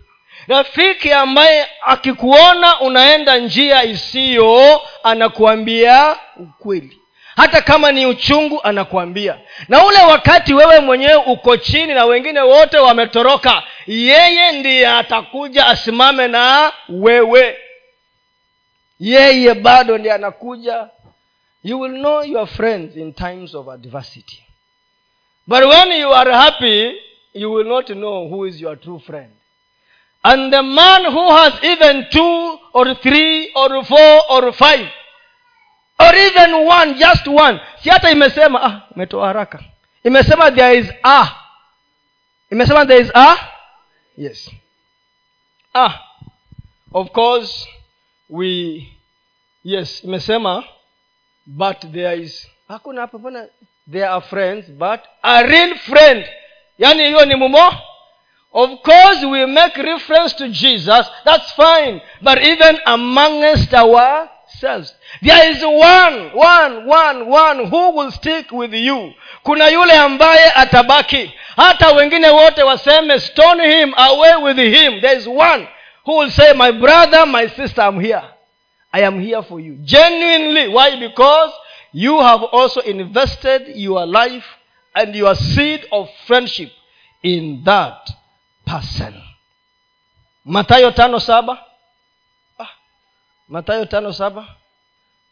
[0.48, 6.98] Rafiki ambaye akikuona unaenda njia isiyo anakuambia ukweli.
[7.36, 9.38] Hata kama ni uchungu anakuambia.
[9.68, 16.28] Na ule wakati wewe mwenyewe uko chini na wengine wote wametoroka yeye ndiye atakuja asimame
[16.28, 17.58] na wewe.
[19.00, 20.86] Yeye bado ndiye anakuja
[21.68, 24.40] you will know your friends in times of adversity.
[25.46, 26.96] But when you are happy
[27.34, 29.32] you will not know who is your true friend.
[30.24, 34.88] And the man who has even two or three or four or five
[36.00, 39.64] or even one just one si hata imesema ah umetoa haraka.
[40.04, 41.28] Imesema there is a.
[42.50, 43.36] Imesema there is a?
[44.16, 44.50] Yes.
[45.74, 46.00] Ah
[46.92, 47.66] of course
[48.28, 48.88] we
[49.62, 50.64] yes imesema
[51.50, 53.46] but there is hakuna hapo mbona
[53.92, 56.24] there are friends but a real friend.
[56.78, 57.72] Yani hiyo ni mumo?
[58.52, 62.00] Of course we make reference to jesus that's fine.
[62.22, 69.12] But even amongst ourselves there is one one one one who will stick with you.
[69.44, 71.32] Kuna yule ambaye atabaki.
[71.56, 75.00] Hata wengine wote waseme stone him away with him.
[75.00, 75.68] There is one
[76.04, 78.22] who will say my brother my sister i'm here
[78.92, 79.78] i am here for you.
[79.82, 80.68] Genuinely.
[80.68, 80.98] Why?
[80.98, 81.52] Because
[81.92, 84.44] you have also invested your life
[84.94, 86.70] and your seed of friendship
[87.22, 88.10] in that
[88.66, 89.14] person.
[90.46, 91.58] Matayo tano saba.
[92.58, 92.70] Ah,
[93.50, 94.56] matayo tano saba.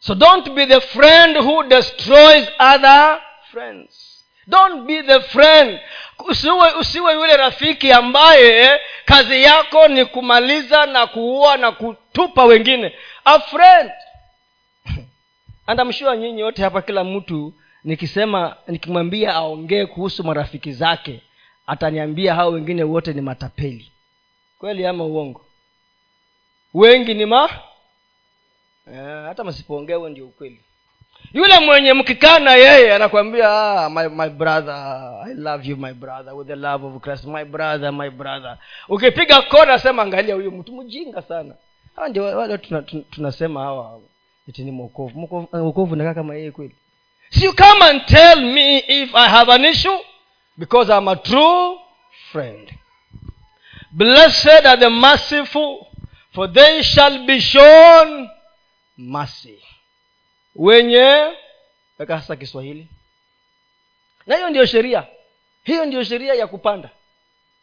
[0.01, 4.23] So don't be the friend who destroys other friends.
[4.49, 5.81] Don't be the friend
[6.19, 12.95] usiwe usiwe yule rafiki ambaye kazi yako ni kumaliza na kuua na kutupa wengine.
[13.25, 13.91] A friend.
[15.67, 15.81] And
[16.19, 21.23] nyinyi wote hapa kila mtu nikisema nikimwambia aongee kuhusu marafiki zake
[21.67, 23.93] ataniambia hao wengine wote ni matapeli.
[24.59, 25.47] Kweli ama uongo?
[26.75, 27.51] Wengi ni ma
[28.93, 30.61] eh, hata msipoongea huo ndio ukweli
[31.33, 34.75] yule mwenye mkikaa na yeye anakuambia ah, my, my brother
[35.27, 38.59] i love you my brother with the love of christ my brother my brother.
[38.89, 41.55] Ukipiga kona sema angalia huyu mtu mjinga sana.
[41.97, 44.01] Hawa ndio wale tunasema tuna, tuna hawa
[44.49, 45.49] iti ni mwokovu.
[45.53, 46.75] Mwokovu nakaa kama yeye kweli?
[47.31, 49.99] So you come and tell me if i have an issue
[50.57, 51.79] because i'm a true
[52.33, 52.73] friend.
[53.91, 55.87] Blessed are the merciful
[56.33, 58.29] for they shall be shown
[58.97, 59.59] mercy
[60.59, 61.33] wenye
[61.99, 62.89] weka sasa kiswahili.
[64.27, 65.07] Na hiyo ndiyo sheria.
[65.65, 66.91] Hiyo ndiyo sheria ya kupanda.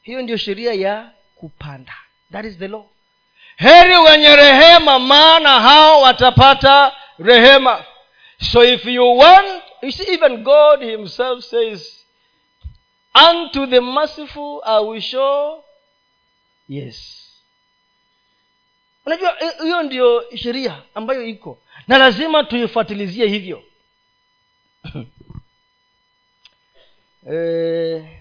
[0.03, 1.93] Hiyo ndiyo sheria ya kupanda.
[2.31, 2.85] That is the law.
[3.55, 7.85] Heri wenye rehema maana hao watapata rehema.
[8.51, 12.05] So if you want you see even god himself says
[13.29, 15.63] unto the merciful i will show
[16.69, 17.19] yes.
[19.05, 23.63] Unajua hiyo ndiyo sheria ambayo iko na lazima tuifuatilizie hivyo.
[27.31, 28.19] E,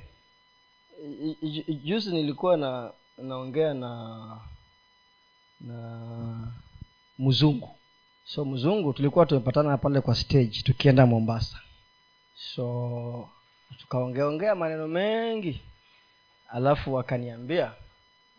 [1.85, 4.40] juzi nilikuwa na naongea na
[5.61, 6.53] na
[7.18, 7.77] mzungu
[8.25, 11.61] so mzungu tulikuwa tumepatana pale kwa stage tukienda mombasa.
[12.35, 13.29] So
[13.79, 15.61] tukaongeaongea maneno mengi.
[16.48, 17.72] Alafu wakaniambia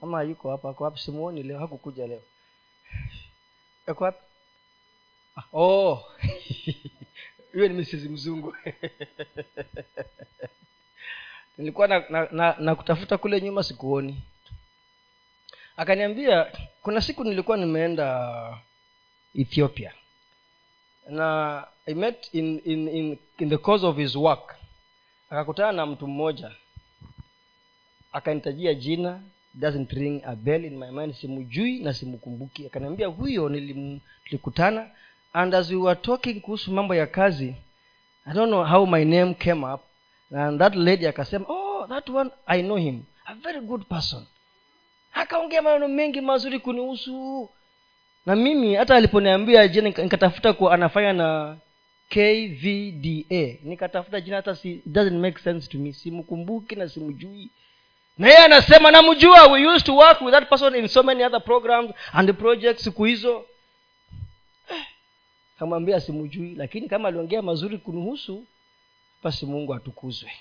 [0.02, 1.00] ama yuko hapa ako wapi?
[1.00, 2.22] Simuoni leo hakukuja leo.
[3.88, 4.20] Ako wapi
[5.54, 6.04] oh.
[7.54, 8.56] Hiyo ni mrs mzungu.
[11.58, 14.22] Nilikuwa na, na, na, na kutafuta kule nyuma sikuoni.
[15.78, 18.58] Akaniambia kuna siku nilikuwa nimeenda
[19.36, 19.93] ethiopia.
[21.10, 24.56] Na i met in, in, in, in the course of his work.
[25.30, 26.52] Akakutana na mtu mmoja.
[28.13, 29.22] Akanitajia jina
[29.60, 32.65] doesn't ring a bell in my mind simujui na simkumbuki.
[32.65, 34.89] Akaniambia huyo nilikutana
[35.34, 37.56] and as we were talking kuhusu mambo ya kazi
[38.26, 39.82] i don't know how my name came up.
[40.36, 43.04] And that lady akasema oh that one i know him.
[43.26, 44.26] A very good person.
[45.13, 47.50] Akaongea maneno mengi mazuri kunihusu.
[48.26, 51.58] Na mimi hata aliponiambia jina nikatafuta kuwa anafanya na
[52.10, 55.93] kvda nikatafuta jina hata si, doesn't make sense to me.
[55.93, 57.50] Simkumbuki na simjui.
[58.17, 61.43] Na yeye anasema namjua we used to work with that person in so many other
[61.43, 63.46] programs and projects siku hizo
[65.63, 68.45] kamwambia simujui lakini kama aliongea mazuri kunuhusu
[69.23, 70.32] basi mungu atukuzwe.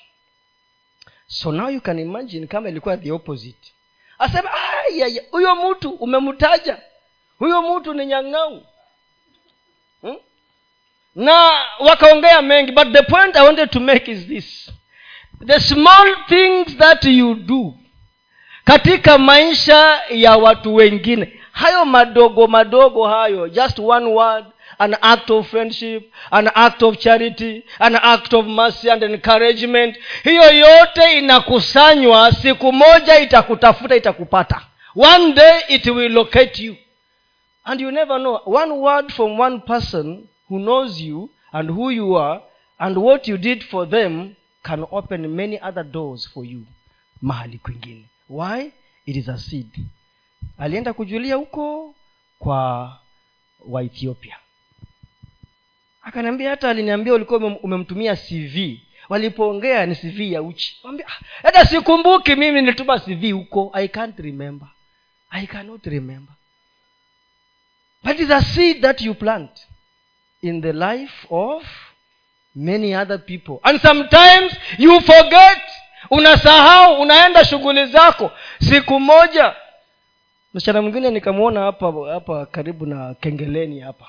[1.26, 3.72] So now you can imagine kama ilikuwa the opposite.
[4.18, 4.50] Asema
[5.30, 6.78] huyo mtu umemtaja.
[7.38, 8.62] Huyo mtu ni nyang'au.
[10.00, 10.16] Hmm?
[11.14, 11.34] na
[11.80, 14.70] wakaongea mengi but the point i wanted to make is this.
[15.46, 17.74] The small things that you do
[18.64, 24.46] katika maisha ya watu wengine hayo madogo madogo hayo just one word
[24.82, 29.96] an act of friendship an act of charity an act of mercy and encouragement.
[30.24, 34.62] Hiyo yote inakusanywa siku moja itakutafuta itakupata.
[34.96, 36.76] One day it will locate you.
[37.64, 38.40] And you never know.
[38.44, 42.40] One word from one person who knows you and who you are
[42.78, 46.62] and what you did for them can open many other doors for you
[47.22, 48.04] mahali kwingine.
[48.28, 48.72] Why?
[49.06, 49.66] It is a seed.
[50.58, 51.94] Alienda kujulia huko
[52.38, 52.92] kwa
[53.68, 54.36] waethiopia
[56.02, 60.82] akaniambia hata aliniambia ulikuwa umemtumia cv walipoongea ni cv ya uchi.
[61.42, 63.70] Hata sikumbuki mimi nilituma cv huko.
[63.74, 64.68] I can't remember.
[65.30, 66.34] I cannot remember.
[68.04, 69.50] But it's a seed that you plant
[70.42, 71.64] in the life of
[72.54, 73.58] many other people.
[73.62, 75.60] And sometimes you forget
[76.10, 78.30] unasahau unaenda shughuli zako.
[78.60, 79.54] Siku moja
[80.54, 84.06] msichana mwingine nikamwona hapa hapa karibu na kengeleni hapa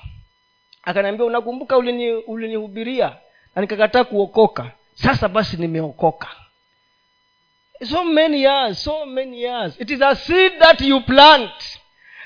[0.84, 1.76] akaniambia unakumbuka
[2.26, 3.20] ulinihubiria ulini
[3.54, 4.70] na nikakataa kuokoka.
[4.94, 6.28] Sasa basi nimeokoka.
[7.90, 9.80] So many years so many years.
[9.80, 11.50] It is a seed that you plant.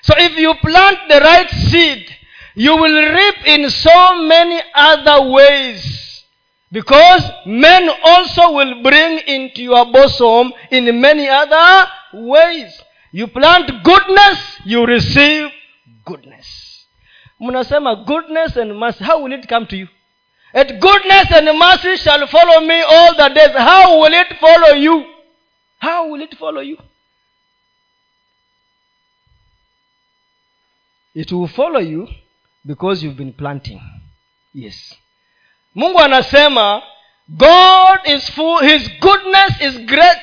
[0.00, 2.14] So if you plant the right seed
[2.54, 6.24] you will reap in so many other ways.
[6.72, 12.82] Because men also will bring into your bosom in many other ways.
[13.12, 15.50] You plant goodness you receive
[16.04, 16.57] goodness
[17.40, 19.88] mnasema goodness and mercy how will it come to you?
[20.52, 23.56] At goodness and mercy shall follow me all the days.
[23.56, 25.04] How will it follow you?
[25.78, 26.78] How will it follow you?
[31.14, 32.08] It will follow you
[32.64, 33.80] because you've been planting.
[34.54, 34.94] Yes.
[35.74, 36.82] Mungu anasema
[37.28, 40.18] god is full his goodness is great.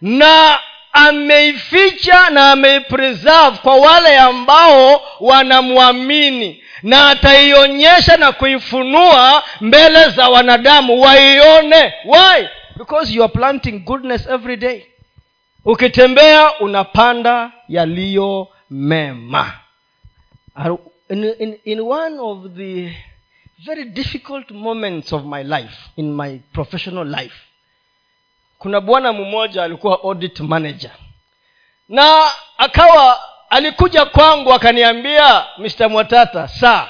[0.00, 0.58] Na
[0.96, 6.62] ameificha na ameipreserve kwa wale ambao wanamwamini.
[6.82, 11.00] Na ataionyesha na kuifunua mbele za wanadamu.
[11.00, 11.94] Waione.
[12.04, 12.48] Why?
[12.76, 14.82] Because you are planting goodness every day.
[15.64, 19.52] Ukitembea unapanda yaliyo mema.
[21.10, 22.92] In, in, in one of the
[23.58, 27.34] very difficult moments of my life in my professional life
[28.58, 30.90] kuna bwana mmoja alikuwa audit manager.
[31.88, 36.88] Na akawa alikuja kwangu akaniambia mr mwatata saa.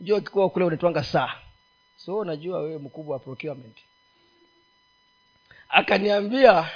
[0.00, 1.32] Jua kikuwa kule unatwanga saa.
[1.96, 3.76] So najua wewe mkubwa wa procurement.
[5.68, 6.68] Akaniambia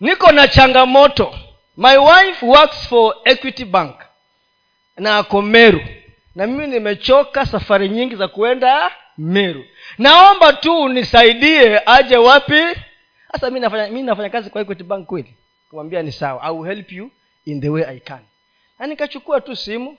[0.00, 1.34] niko na changamoto.
[1.76, 4.00] My wife works for equity bank
[4.96, 5.80] na ako meru.
[6.34, 9.64] Na mimi nimechoka safari nyingi za kuenda meru.
[9.98, 12.62] Naomba tu unisaidie aje wapi
[13.32, 15.34] sasa mi nafanya mi nafanya kazi kwa equity bank kweli?
[15.70, 16.42] Kumwambia ni sawa.
[16.42, 17.10] I will help you
[17.46, 18.20] in the way i can.
[18.78, 19.98] Na nikachukua tu simu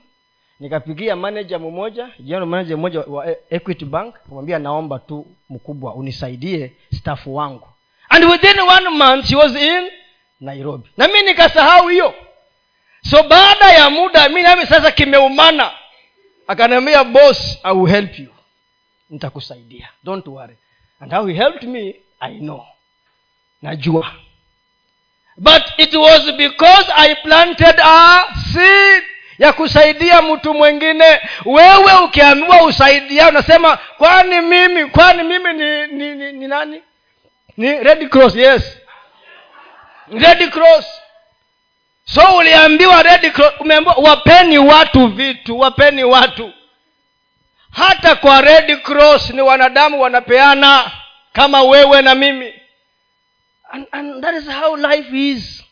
[0.60, 7.28] nikapigia manager mmoja general manager mmoja wa equity bank kumwambia naomba tu mkubwa unisaidie staff
[7.28, 7.68] wangu.
[8.10, 9.90] And within one month he was in
[10.40, 10.90] nairobi.
[10.98, 12.14] Na mi nikasahau hiyo.
[13.10, 15.72] So baada ya muda mi nami sasa kimeumana.
[16.48, 18.28] Akaniambia boss i will help you.
[19.10, 19.90] Nitakusaidia.
[20.04, 20.58] Don't worry.
[21.00, 22.66] And how he helped me i know
[23.62, 24.12] najua.
[25.38, 29.04] But it was because i planted a seed
[29.40, 31.22] ya kusaidia mtu mwingine.
[31.46, 36.82] Wewe ukiambiwa usaidia unasema kwani mimi kwani mimi ni ni, ni, ni nani?
[37.58, 38.78] Ni red cross yes.
[40.12, 40.86] Red cross.
[42.06, 46.54] So uliambiwa red cross umeambiwa wapeni watu vitu wapeni watu.
[47.72, 50.92] Hata kwa red cross ni wanadamu wanapeana
[51.34, 52.54] kama wewe na mimi
[53.72, 55.64] and, and that is how life is.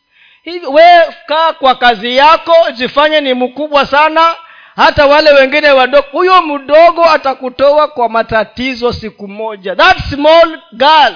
[0.46, 0.82] We
[1.28, 4.36] kaa kwa kazi yako jifanye ni mkubwa sana
[4.76, 6.08] hata wale wengine wadogo.
[6.12, 9.76] Huyo mdogo atakutoa kwa matatizo siku moja.
[9.76, 11.16] That small girl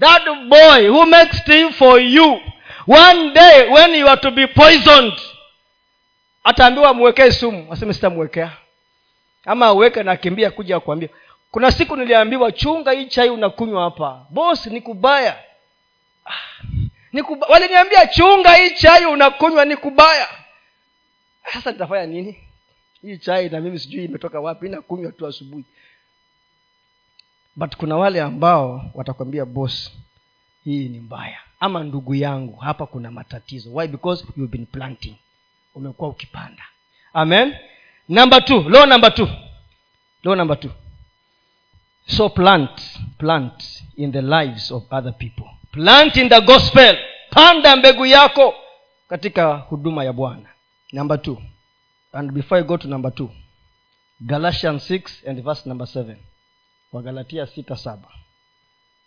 [0.00, 2.40] that boy who makes tea for you
[2.88, 5.12] one day when you are to be poisoned
[6.44, 7.72] ataambiwa mwekee sumu.
[7.72, 8.50] Aseme sitamwekea.
[9.46, 11.08] Ama aweke na akimbia kuja kuambia
[11.50, 14.26] kuna siku niliambiwa chunga hii chai unakunywa hapa.
[14.30, 15.36] Bos ni kubaya
[17.12, 20.28] ni waliniambia chunga hii chai unakunywa ni kubaya.
[21.52, 22.36] Sasa nitafanya nini?
[23.02, 25.64] Hii chai na mimi sijui imetoka wapi nakunywa tu asubuhi.
[27.56, 29.92] But kuna wale ambao watakwambia bos
[30.64, 31.38] hii ni mbaya.
[31.60, 33.74] Ama ndugu yangu hapa kuna matatizo.
[33.74, 33.86] Why?
[33.88, 35.16] Because you've been planting.
[35.74, 36.62] Umekuwa ukipanda.
[37.12, 37.54] Amen?
[38.08, 39.14] Number two law number
[40.24, 40.70] law number two.
[42.06, 42.80] So plant
[43.18, 46.96] plant in the lives of other people plant in the gospel.
[47.30, 48.54] Panda mbegu yako
[49.08, 50.48] katika huduma ya bwana.
[50.92, 51.42] Number two.
[52.12, 53.30] And before i go to number two
[54.20, 56.16] galatians 6 and verse number 7
[56.92, 58.08] wagalatia sita saba.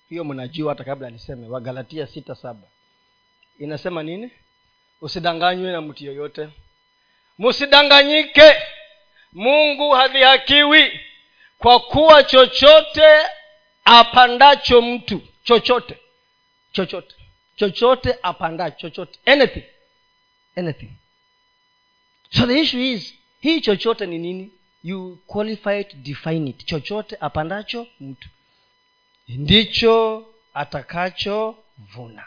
[0.09, 2.67] Hiyo mnajua hata kabla niseme wagalatia sita saba.
[3.59, 4.31] Inasema nini?
[5.01, 6.49] Usidanganywe na mtu yoyote.
[7.39, 8.55] Msidanganyike
[9.33, 10.99] mungu hadhihakiwi
[11.57, 13.05] kwa kuwa chochote
[13.85, 15.97] apandacho mtu chochote
[16.73, 17.15] chochote.
[17.55, 19.19] Chochote apandacho chochote.
[19.25, 19.63] Anything.
[20.55, 20.89] Anything.
[22.29, 24.51] So the issue is hii chochote ni nini?
[24.83, 26.65] You qualify to define it.
[26.65, 28.29] Chochote apandacho mtu.
[29.27, 32.23] Ndicho atakachovuna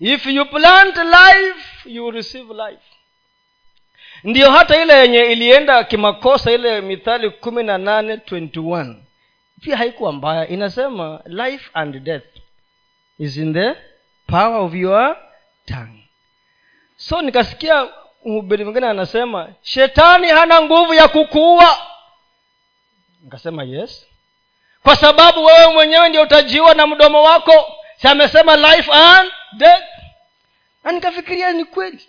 [0.00, 2.82] if you plant life you receive life.
[4.24, 8.20] Ndiyo hata ile yenye ilienda kimakosa ile mithali kumi na nane
[9.60, 10.48] pia haikuwa mbaya.
[10.48, 12.24] Inasema life and death
[13.18, 13.76] is in the
[14.26, 15.16] power of your
[15.66, 16.02] tongue.
[16.96, 17.88] So nikasikia
[18.24, 21.78] mhubiri mwingine anasema shetani hana nguvu ya kukuua
[23.20, 24.06] nikasema yes.
[24.82, 27.72] Kwa sababu wewe mwenyewe ndio utajiwa na mdomo wako.
[27.96, 29.84] Si amesema life and death?
[30.84, 32.06] Na nikafikiria ni kweli.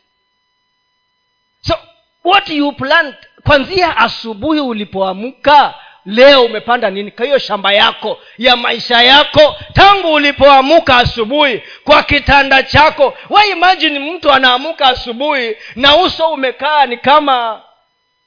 [1.62, 1.80] So
[2.24, 5.76] what you plant kwanzia asubuhi ulipoamka
[6.08, 7.12] leo umepanda nini?
[7.12, 13.18] Kwa hiyo shamba yako ya maisha yako tangu ulipoamuka asubuhi kwa kitanda chako.
[13.30, 17.62] Wa imagine mtu anaamuka asubuhi na uso umekaa ni kama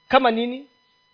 [0.08, 0.66] kama nini?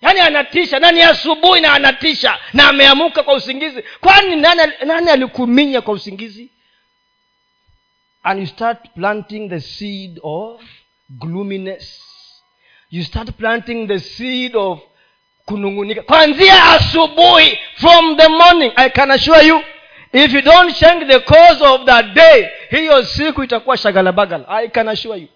[0.02, 3.84] Yaani anatisha na ni asubuhi na anatisha na ameamuka kwa usingizi.
[4.00, 6.50] Kwani nani, nani alikuminya kwa usingizi?
[8.22, 10.60] And you start planting the seed of
[11.10, 12.02] gloominess.
[12.90, 14.80] You start planting the seed of
[15.46, 16.02] kunungunika.
[16.02, 19.60] Kwanzia asubuhi from the morning i can assure you
[20.12, 24.48] if you don't change the cause of that day hiyo siku itakuwa shagalabagala.
[24.48, 25.28] I can assure you.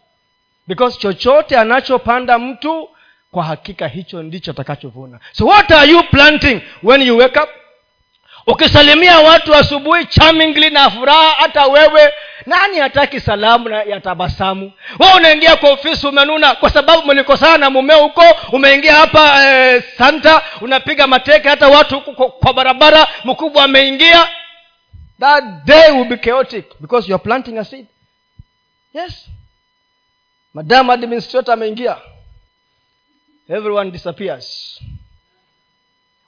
[0.67, 2.89] Because chochote anachopanda mtu
[3.31, 5.19] kwa hakika hicho ndicho atakachovuna.
[5.33, 7.49] So what are you planting when you wake up
[8.47, 12.13] ukisalimia watu asubuhi charmingly na furaha hata wewe
[12.47, 14.73] nani hataki salamu na ya tabasamu?
[14.99, 18.23] We unaingia kwa ofisi umenuna kwa sababu mlikosana na mumeo huko
[18.53, 24.29] umeingia hapa e, santa unapiga mateke hata watu kwa, kwa barabara mkubwa ameingia.
[25.21, 27.87] That day will be chaotic because you are planting a seed.
[28.95, 29.27] Yes.
[30.55, 31.97] Madam administrator ameingia.
[33.49, 34.81] Everyone disappears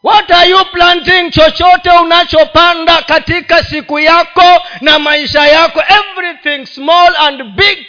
[0.02, 1.30] what are you planting?
[1.30, 5.82] Chochote unachopanda katika siku yako na maisha yako.
[5.88, 7.86] Everything small and big.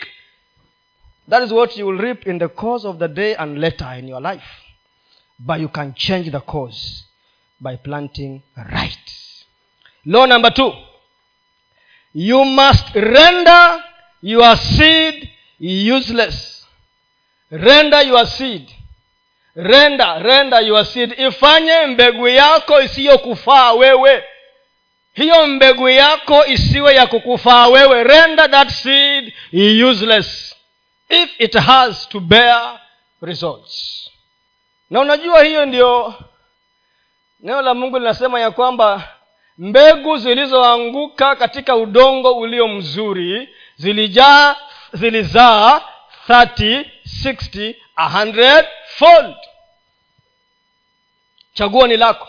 [1.30, 4.08] That is what you will reap in the course of the day and later in
[4.08, 4.46] your life.
[5.40, 7.06] But you can change the course
[7.60, 9.00] by planting right
[10.06, 10.72] law number two.
[12.14, 13.84] You must render
[14.22, 16.66] your seed useless.
[17.50, 18.72] Render your seed
[19.56, 21.20] renda renda your seed.
[21.20, 24.24] Ifanye mbegu yako isiyokufaa wewe.
[25.14, 28.04] Hiyo mbegu yako isiwe ya kukufaa wewe.
[28.04, 29.34] Render that seed.
[29.90, 30.56] Useless.
[31.10, 32.80] If it has to bear
[33.22, 34.10] results.
[34.90, 36.14] Na unajua hiyo ndio
[37.40, 39.10] neno la mungu linasema ya kwamba
[39.58, 44.56] mbegu zilizoanguka katika udongo ulio mzuri zilijaa
[44.94, 45.82] zilizaa
[46.30, 46.86] 30
[47.24, 49.36] 60 100 fold.
[51.54, 52.28] Chaguo ni lako.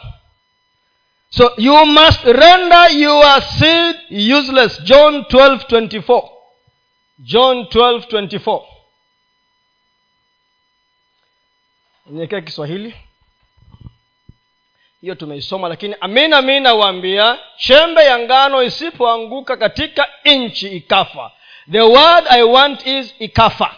[1.31, 3.97] So you must render your seed
[4.39, 4.83] useless.
[4.83, 6.31] John 12 24
[7.19, 8.63] john 12 24
[12.07, 12.95] niwekea kiswahili.
[15.01, 21.33] Hiyo tumeisoma lakini amina mi nawaambia chembe ya ngano isipoanguka katika nchi ikafa.
[21.73, 23.77] The word i want is ikafa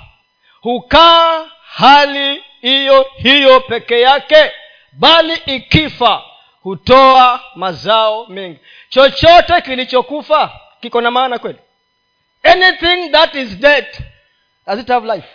[0.67, 4.53] hukaa hali hiyo hiyo peke yake
[4.93, 6.23] bali ikifa
[6.63, 8.59] hutoa mazao mengi.
[8.89, 11.59] Chochote kilichokufa kiko na maana kweli?
[12.43, 13.87] Anything that is dead
[14.67, 15.29] does it have life?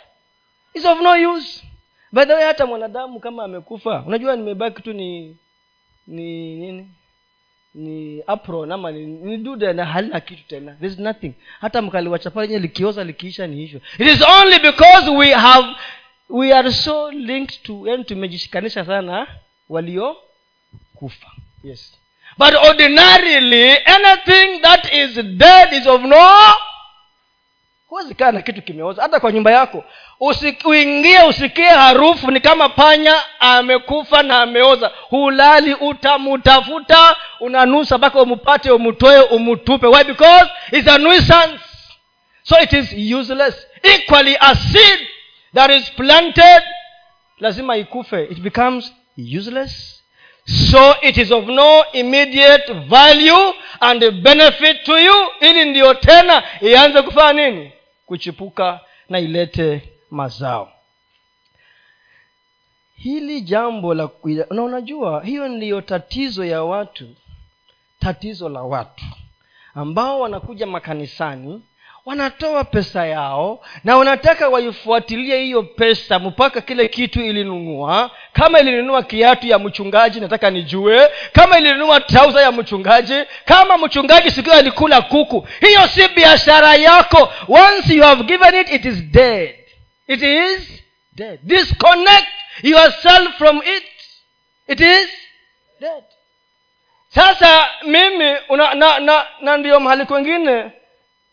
[0.74, 1.64] Is of no use.
[2.12, 5.38] By the way hata mwanadamu kama amekufa unajua nimebaki tu ni
[6.08, 6.90] ni nini
[7.76, 10.72] ni apron ama ni, ni dude na halina kitu tena.
[10.72, 11.34] There is nothing.
[11.62, 13.82] Hata mkaliwachapa lenye likioza likiisha ni hivyo.
[14.00, 15.68] It is only because we have
[16.30, 19.28] we are so linked to yani tumejishikanisha sana
[19.70, 20.18] walio
[20.96, 21.28] kufa.
[21.64, 21.98] Yes.
[22.38, 26.54] But ordinarily anything that is dead is of no
[27.92, 29.02] huwezi kaa na kitu kimeoza.
[29.02, 29.84] Hata kwa nyumba yako.
[30.66, 34.92] Uingie usikie harufu ni kama panya amekufa na ameoza.
[35.10, 39.88] Hulali utamutafuta unanusa mpaka umupate umtoe umutupe.
[39.88, 40.04] Why?
[40.04, 41.60] Because it's a nuisance.
[42.44, 43.68] So it is useless.
[43.84, 45.00] Equally a seed
[45.54, 46.64] that is planted
[47.40, 48.24] lazima ikufe.
[48.24, 48.94] It becomes
[49.38, 50.02] useless.
[50.72, 55.16] So it is of no immediate value and benefit to you.
[55.40, 57.72] Ili ndiyo tena ianze kufanya nini
[58.12, 60.72] kuchipuka na ilete mazao.
[62.96, 64.10] Hili jambo la
[64.50, 67.16] na unajua hiyo ndiyo tatizo ya watu
[68.00, 69.06] tatizo la watu
[69.76, 71.62] ambao wanakuja makanisani
[72.06, 78.12] wanatoa pesa yao na wanataka waifuatilie hiyo pesa mpaka kile kitu ilinunua.
[78.34, 81.10] Kama ilinunua kiatu ya mchungaji nataka nijue.
[81.34, 87.34] Kama ilinunua trauza ya mchungaji kama mchungaji sikio alikula kuku hiyo si biashara yako.
[87.48, 89.56] Once you have given it it is dead.
[90.08, 90.84] It is
[91.16, 91.40] dead.
[91.44, 92.28] Disconnect
[92.64, 93.84] yourself from it.
[94.68, 95.10] It is
[95.80, 96.04] dead.
[97.10, 100.72] Sasa mimi una, na, na, na ndiyo mahali kwengine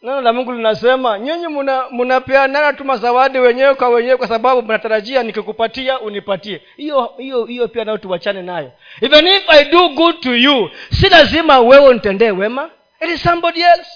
[0.03, 1.47] neno la mungu linasema nyinyi
[1.91, 6.63] mnapeanana tu mazawadi wenyewe kwa wenyewe kwa sababu mnatarajia nikikupatia unipatie.
[6.77, 8.73] Hiyo hiyo hiyo pia nayo tuwachane nayo.
[9.01, 12.71] Even if i do good to you si lazima wewe unitendee wema.
[13.01, 13.91] It is somebody else.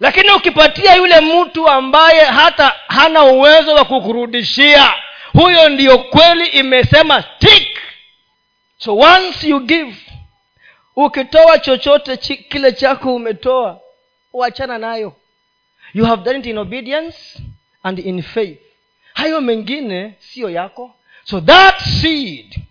[0.00, 4.94] Lakini ukipatia yule mtu ambaye hata hana uwezo wa kukurudishia
[5.32, 7.68] huyo ndiyo kweli imesema stick
[8.78, 9.96] so once you give
[10.96, 13.80] ukitoa chochote kile chako umetoa
[14.32, 15.14] uachana nayo.
[15.92, 17.16] You have done it in obedience
[17.84, 18.60] and in faith.
[19.14, 20.94] Hayo mengine siyo yako.
[21.24, 22.62] So that seed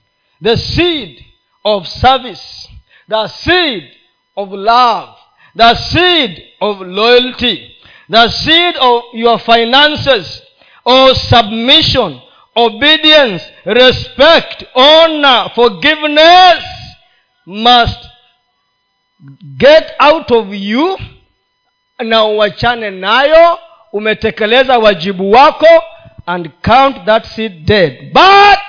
[0.41, 1.25] the seed
[1.63, 2.67] of service
[3.07, 3.83] the seed
[4.37, 5.15] of love
[5.55, 7.75] the seed of loyalty
[8.07, 10.41] the seed of your finances
[10.85, 12.21] or submission
[12.55, 16.63] obedience respect honor forgiveness
[17.45, 17.99] must
[19.57, 20.97] get out of you
[21.99, 23.59] na uachane nayo
[23.93, 25.83] umetekeleza wajibu wako
[26.25, 28.13] and count that seed dead.
[28.13, 28.59] But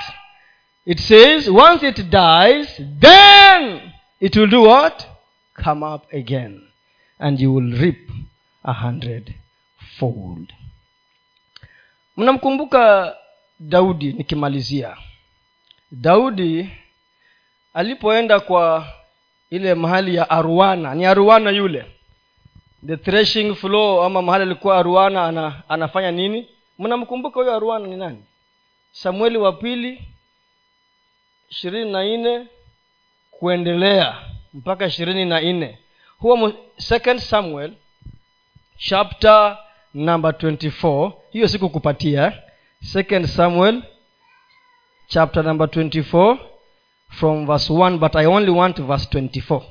[0.87, 3.81] it says once it dies then
[4.21, 5.07] it will do what?
[5.65, 6.61] Come up again
[7.19, 8.11] and you will reap
[8.65, 9.35] a hundred
[9.99, 10.53] fold
[12.17, 13.15] mnamkumbuka
[13.61, 14.97] daudi nikimalizia.
[15.93, 16.71] Daudi
[17.75, 18.87] alipoenda kwa
[19.51, 21.85] ile mahali ya aruana ni aruana yule
[22.87, 26.49] the threshing floor ama mahali alikuwa aruana ana, anafanya nini?
[26.79, 28.25] Mnamkumbuka huyo aruana ni nani?
[28.93, 30.05] Samueli wa pili
[31.51, 32.47] ishirini na nne
[33.31, 34.17] kuendelea
[34.55, 35.79] mpaka ishirini na nne.
[36.19, 37.73] Huwa second samuel
[38.79, 39.59] chapter
[39.95, 42.33] number 24 hiyo sikukupatia.
[42.83, 43.83] Second samuel
[45.09, 46.39] chapter number 24
[47.09, 49.63] from verse 1 but i only want verse 24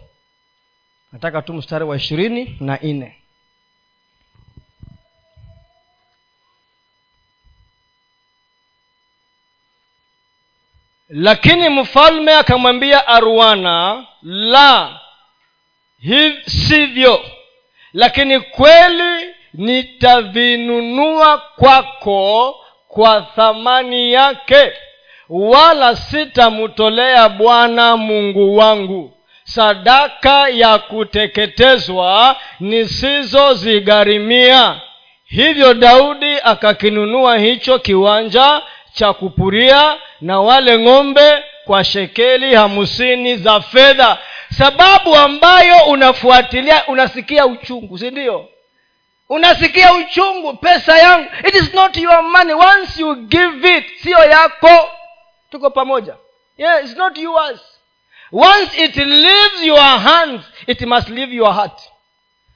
[1.11, 3.15] nataka tu mstari wa ishirini na nne.
[11.09, 14.99] Lakini mfalme akamwambia aruana la
[16.45, 17.25] sivyo.
[17.93, 22.55] Lakini kweli nitavinunua kwako
[22.87, 24.73] kwa thamani yake
[25.29, 29.13] wala sitamtolea bwana mungu wangu
[29.53, 34.81] sadaka ya kuteketezwa nisizozigharimia
[35.25, 38.61] hivyo daudi akakinunua hicho kiwanja
[38.93, 44.17] cha kupuria na wale ng'ombe kwa shekeli hamsini za fedha.
[44.57, 48.49] Sababu ambayo unafuatilia unasikia uchungu si ndio?
[49.29, 51.29] Unasikia uchungu pesa yangu.
[51.47, 52.53] It is not your money.
[52.53, 54.89] Once you give it siyo yako.
[55.51, 56.15] Tuko pamoja.
[56.57, 57.78] Yeah, it's not yours
[58.31, 61.81] once it leaves your hands it must leave your heart.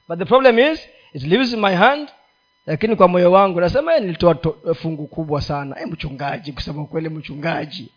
[0.07, 0.80] But the problem is
[1.13, 2.09] it leaves my hand
[2.65, 4.36] lakini kwa moyo wangu nasema nilitoa
[4.76, 5.76] fungu kubwa sana.
[5.82, 7.91] E mchungaji kusema ukweli mchungaji.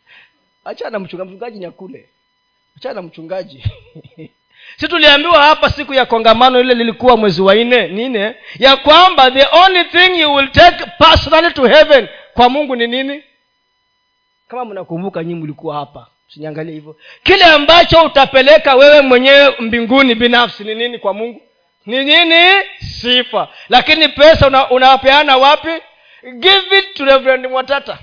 [0.65, 2.09] Achana mchungaji mchungaji nyakule.
[2.77, 3.65] Achana mchungaji.
[4.77, 9.47] Si tuliambiwa hapa siku ya kongamano ile lilikuwa mwezi wa nne nine ya kwamba the
[9.53, 13.23] only thing you will take personally to heaven kwa mungu ni nini?
[14.49, 16.97] Kama mnakumbuka nyii mlikuwa hapa usiniangalie hivyo.
[17.23, 21.43] Kile ambacho utapeleka wewe mwenyewe mbinguni binafsi ni nini kwa mungu?
[21.87, 22.65] Ni nini?
[23.01, 23.49] Sifa.
[23.69, 25.83] Lakini pesa una, unapeana wapi?
[26.39, 27.99] Give it to reverend mwatata.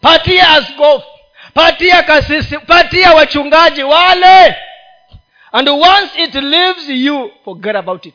[0.00, 1.06] Patia askofu.
[1.54, 2.58] Patia kasisi.
[2.58, 4.56] Patia wachungaji wale.
[5.52, 8.14] And once it leaves you forget about it.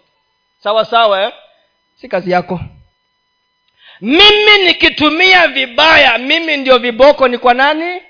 [0.63, 1.31] Sawa sawa eh?
[2.01, 2.59] si kazi yako.
[4.01, 8.01] Mimi nikitumia vibaya mimi ndio viboko ni kwa nani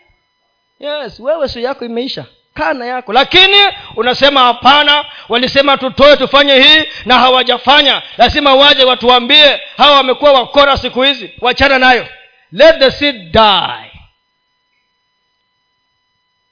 [0.79, 2.25] yes wewe su yako imeisha.
[2.53, 3.13] Kana yako.
[3.13, 3.57] Lakini
[3.95, 8.01] unasema hapana walisema tutoe tufanye hii na hawajafanya.
[8.17, 11.31] Lazima waje watuambie hawa wamekuwa wakora siku hizi.
[11.41, 12.07] Wachana nayo.
[12.51, 13.91] Let the seed die.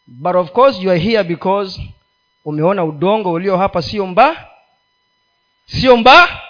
[0.07, 1.81] But of course you are here because
[2.45, 4.47] umeona udongo ulio hapa sio mba
[5.65, 6.41] sio mba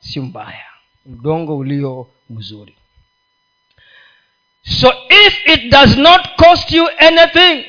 [0.00, 0.66] sio mbaya.
[1.06, 2.76] Udongo ulio mzuri
[4.62, 7.64] so if it does not cost you anything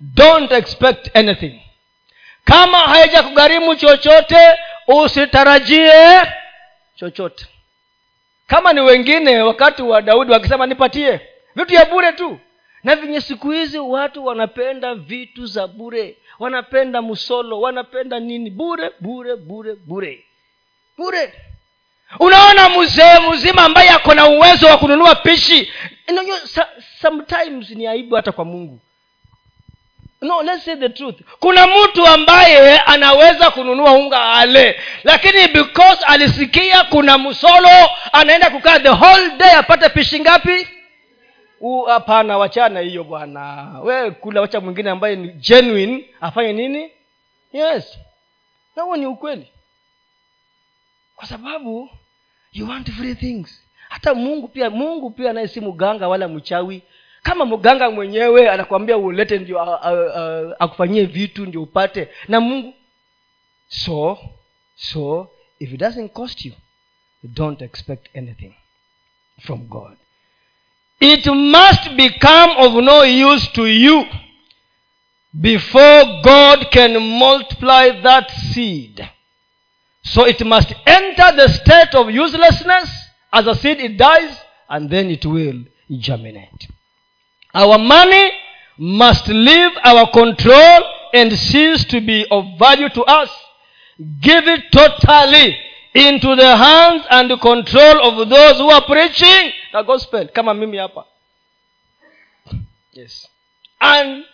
[0.00, 1.60] don't expect anything.
[2.44, 4.38] Kama haija kugharimu chochote
[4.88, 5.92] usitarajie
[6.96, 7.46] chochote.
[8.46, 11.20] Kama ni wengine wakati wa daudi wakisema nipatie
[11.54, 12.38] vitu ya bure tu.
[12.84, 16.16] Na venye siku hizi watu wanapenda vitu za bure.
[16.38, 18.50] Wanapenda msolo wanapenda nini?
[18.50, 20.24] Bure bure bure bure.
[20.98, 21.34] Bure
[22.20, 25.72] unaona mzee mzima ambaye ako na uwezo wa kununua pishi?
[27.02, 28.80] Sometimes ni aibu hata kwa mungu.
[30.22, 31.16] No let's say the truth.
[31.40, 37.68] Kuna mtu ambaye anaweza kununua unga ale lakini because alisikia kuna msolo
[38.12, 40.68] anaenda kukaa the whole day apate pishi ngapi?
[41.86, 43.68] Hapana wachana hiyo bwana.
[43.82, 46.90] We kula wacha mwingine ambaye ni genuine afanye nini?
[47.52, 47.98] Yes.
[48.76, 49.46] Na huo ni ukweli
[51.16, 51.90] kwa sababu
[52.52, 53.62] you want free things.
[53.88, 56.82] Hata mungu pia mungu pia naye si mganga wala mchawi.
[57.22, 59.60] Kama mganga mwenyewe anakwambia ulete ndio
[60.62, 62.08] akufanyie vitu ndio upate.
[62.28, 62.74] Na mungu
[63.68, 64.18] so
[64.76, 66.52] so if it doesn't cost you
[67.24, 68.52] don't expect anything
[69.40, 69.96] from god.
[71.00, 73.00] It must become of no
[73.32, 74.06] use to you
[75.32, 79.06] before god can multiply that seed
[80.06, 82.88] so it must enter the state of uselessness
[83.32, 84.38] as a seed it dies
[84.68, 85.64] and then it will
[85.98, 86.68] germinate.
[87.52, 88.30] Our money
[88.78, 90.80] must leave our control
[91.12, 93.30] and cease to be of value to us.
[94.20, 95.56] Give it totally
[95.94, 100.28] into the hands and control of those who are preaching the gospel.
[100.28, 101.04] Come kama mimi hapa.
[102.92, 103.26] Yes.
[103.80, 104.24] And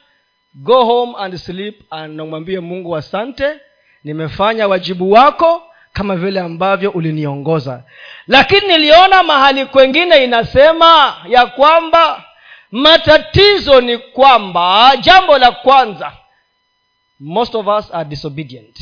[0.63, 3.61] go home and sleep and namwambie mungu asante
[4.05, 7.83] nimefanya wajibu wako kama vile ambavyo uliniongoza.
[8.27, 12.25] Lakini niliona mahali kwengine inasema ya kwamba
[12.71, 16.13] matatizo ni kwamba jambo la kwanza
[17.21, 18.77] most of us are disobedient.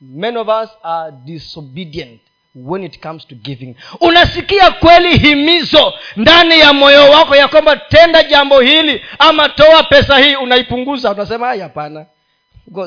[0.00, 2.20] Many of us are disobedient
[2.54, 3.74] when it comes to giving.
[4.00, 10.18] Unasikia kweli himizo ndani ya moyo wako ya kwamba tenda jambo hili ama toa pesa
[10.18, 11.10] hii unaipunguza?
[11.12, 12.06] Unasema hapana.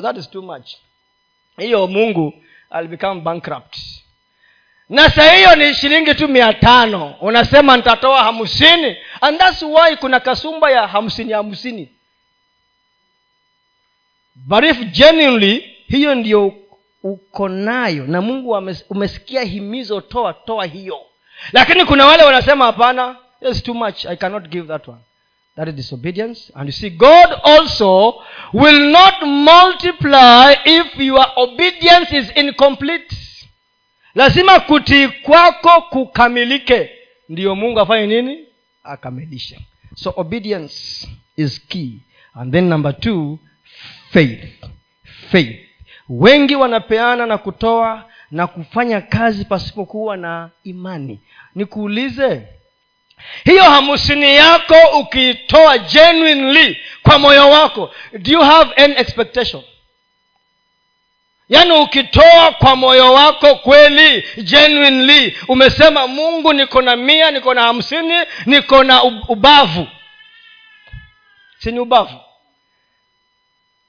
[0.02, 0.70] That is too much
[1.58, 2.34] hiyo mungu
[2.78, 3.76] I'll become bankrupt.
[4.88, 7.14] Na saa hiyo ni shilingi tu mia tano.
[7.20, 11.88] Unasema nitatoa hamsini and thats why kuna kasumba ya hamsini hamsini.
[14.34, 16.54] But if genuinely hiyo ndio
[17.02, 21.00] uko nayo na mungu umesikia himizo toa toa hiyo.
[21.52, 23.16] Lakini kuna wale wanasema hapana
[23.64, 25.00] too much i cannot give that one
[25.56, 26.50] that is disobedience.
[26.54, 28.14] And you see god also
[28.52, 33.16] will not multiply if your obedience is incomplete.
[34.14, 36.90] Lazima kutii kwako kukamilike.
[37.28, 38.38] Ndiyo mungu afanye nini?
[38.84, 39.60] Akamilishe.
[39.94, 41.90] So obedience is key.
[42.34, 43.38] And then number two
[44.10, 44.44] faith.
[45.30, 45.56] Faith.
[46.08, 51.20] Wengi wanapeana na kutoa na kufanya kazi pasipokuwa na imani.
[51.54, 52.42] Nikuulize
[53.44, 57.94] hiyo hamsini yako ukiitoa genuinely kwa moyo wako.
[58.18, 59.62] Do you have any expectation?
[61.48, 68.14] Yaani ukitoa kwa moyo wako kweli genuinely umesema mungu niko na mia niko na hamsini
[68.46, 69.86] niko na ubavu.
[71.58, 72.20] Sini ubavu?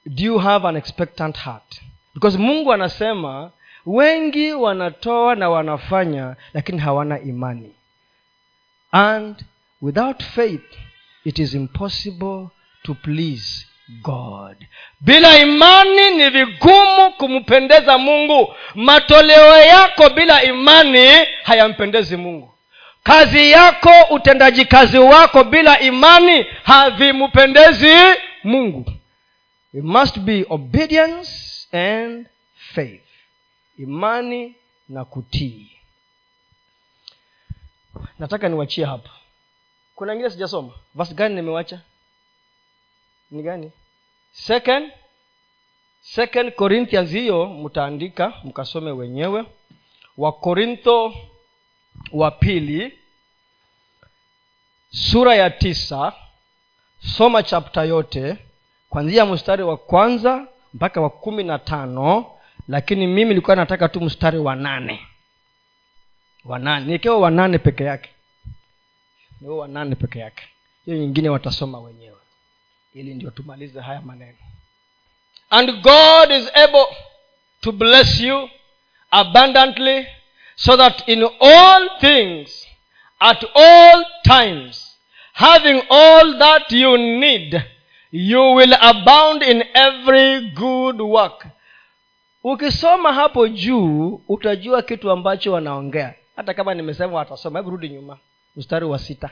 [0.06, 1.80] Do you have an expectant heart?
[2.14, 3.50] Because mungu anasema
[3.86, 7.72] wengi wanatoa na wanafanya lakini hawana imani
[8.92, 9.36] and
[9.80, 10.64] without faith
[11.24, 12.50] it is impossible
[12.82, 13.66] to please
[14.02, 14.56] god.
[15.00, 18.54] Bila imani ni vigumu kumpendeza mungu.
[18.74, 21.08] Matoleo yako bila imani
[21.42, 22.54] hayampendezi mungu.
[23.02, 27.94] Kazi yako utendaji kazi wako bila imani havimpendezi
[28.44, 28.84] mungu.
[29.74, 31.30] It must be obedience
[31.72, 32.26] and
[32.74, 33.02] faith.
[33.78, 34.54] Imani
[34.88, 35.71] na kutii
[38.22, 39.10] nataka niwachie hapa.
[39.94, 40.72] Kuna ingine sijasoma.
[40.94, 41.80] Vasi gani nimewacha?
[43.30, 43.70] Ni gani?
[44.32, 44.92] Second
[46.00, 49.44] second corinthians hiyo mtaandika mkasome wenyewe.
[50.16, 51.14] Wakorintho
[52.12, 52.98] wa pili
[54.90, 56.12] sura ya tisa.
[57.16, 58.36] Soma chapta yote
[58.90, 62.26] kwanzia mstari wa kwanza mpaka wa kumi na tano
[62.68, 65.06] lakini mimi nilikuwa nataka tu mstari wa nane
[66.44, 68.10] wa nane nikiwa wanane peke yake.
[69.40, 70.44] Niwo wanane peke yake.
[70.84, 72.16] Hiyo nyingine watasoma wenyewe.
[72.94, 74.38] Ili ndio tumalize haya maneno.
[75.50, 76.86] And god is able
[77.60, 78.50] to bless you
[79.10, 80.06] abundantly
[80.56, 82.68] so that in all things
[83.18, 84.98] at all times
[85.32, 87.62] having all that you need
[88.12, 91.46] you will abound in every good work.
[92.44, 98.18] Ukisoma hapo juu utajua kitu ambacho wanaongea hata kama nimesema watasoma hebu rudi nyuma.
[98.56, 99.30] Mstari wa sita.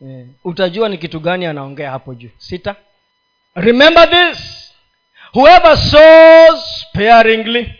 [0.00, 0.26] Yeah.
[0.44, 2.30] utajua ni kitu gani anaongea hapo juu.
[2.38, 2.76] Sita.
[3.54, 4.70] Remember this.
[5.32, 7.74] Whoever sows sparingly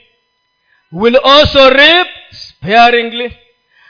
[0.93, 3.37] will also reap sparingly.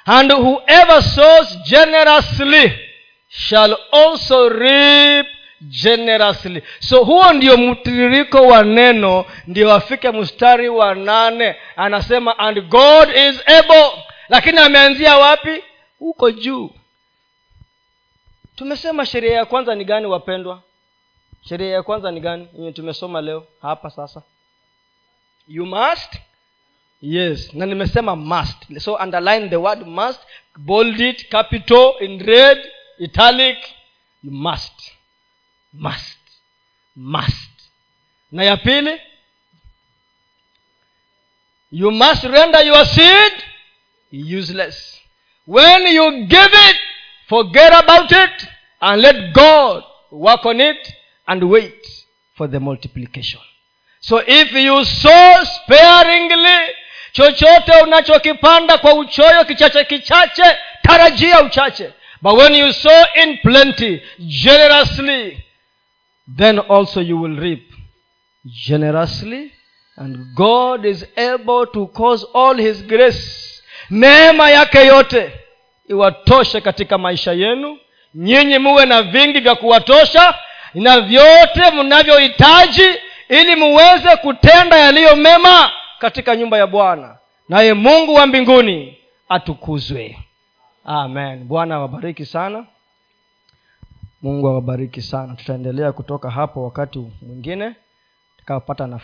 [0.07, 2.72] And whoever sows generously
[3.28, 5.26] shall also reap
[5.61, 6.63] generously.
[6.81, 13.49] So huo ndio mtiririko wa neno ndio afike mstari wa nane anasema and god is
[13.49, 14.03] able.
[14.29, 15.63] Lakini ameanzia wapi?
[15.99, 16.71] Huko juu.
[18.57, 20.63] Tumesema sheria ya kwanza ni gani wapendwa?
[21.49, 22.49] Sheria ya kwanza ni gani?
[22.55, 24.23] Yenye tumesoma leo hapa sasa.
[25.49, 26.13] You must?
[27.03, 27.55] Yes.
[27.55, 28.79] Na nimesema must.
[28.79, 30.21] So underline the word must
[30.57, 32.59] bold it capital in red
[32.99, 33.59] italic
[34.23, 34.93] you must
[35.75, 36.18] must.
[36.97, 37.51] Must.
[38.33, 39.01] Na ya pili
[41.70, 43.33] you must render your seed
[44.12, 45.01] useless.
[45.47, 46.77] When you give it
[47.29, 48.49] forget about it
[48.81, 50.93] and let god work on it
[51.27, 51.87] and wait
[52.37, 53.41] for the multiplication.
[54.01, 56.75] So if you sow sparingly
[57.12, 61.91] chochote unachokipanda kwa uchoyo kichache kichache tarajia uchache.
[62.22, 65.44] But when you sow in plenty generously
[66.37, 67.62] then also you will reap
[68.45, 69.53] generously.
[69.97, 75.33] And god is able to cause all his grace neema yake yote
[75.89, 77.79] iwatoshe katika maisha yenu.
[78.14, 80.35] Nyinyi muwe na vingi vya kuwatosha
[80.75, 82.87] na vyote mnavyohitaji
[83.29, 87.16] ili muweze kutenda yaliyo mema katika nyumba ya bwana.
[87.49, 88.99] Naye mungu wa mbinguni
[89.29, 90.18] atukuzwe.
[90.85, 91.45] Amen.
[91.45, 92.64] Bwana awabariki sana
[94.25, 95.35] mungu awabariki sana.
[95.35, 97.77] Tutaendelea kutoka hapo wakati mwingine
[98.37, 99.03] tukapata nafasi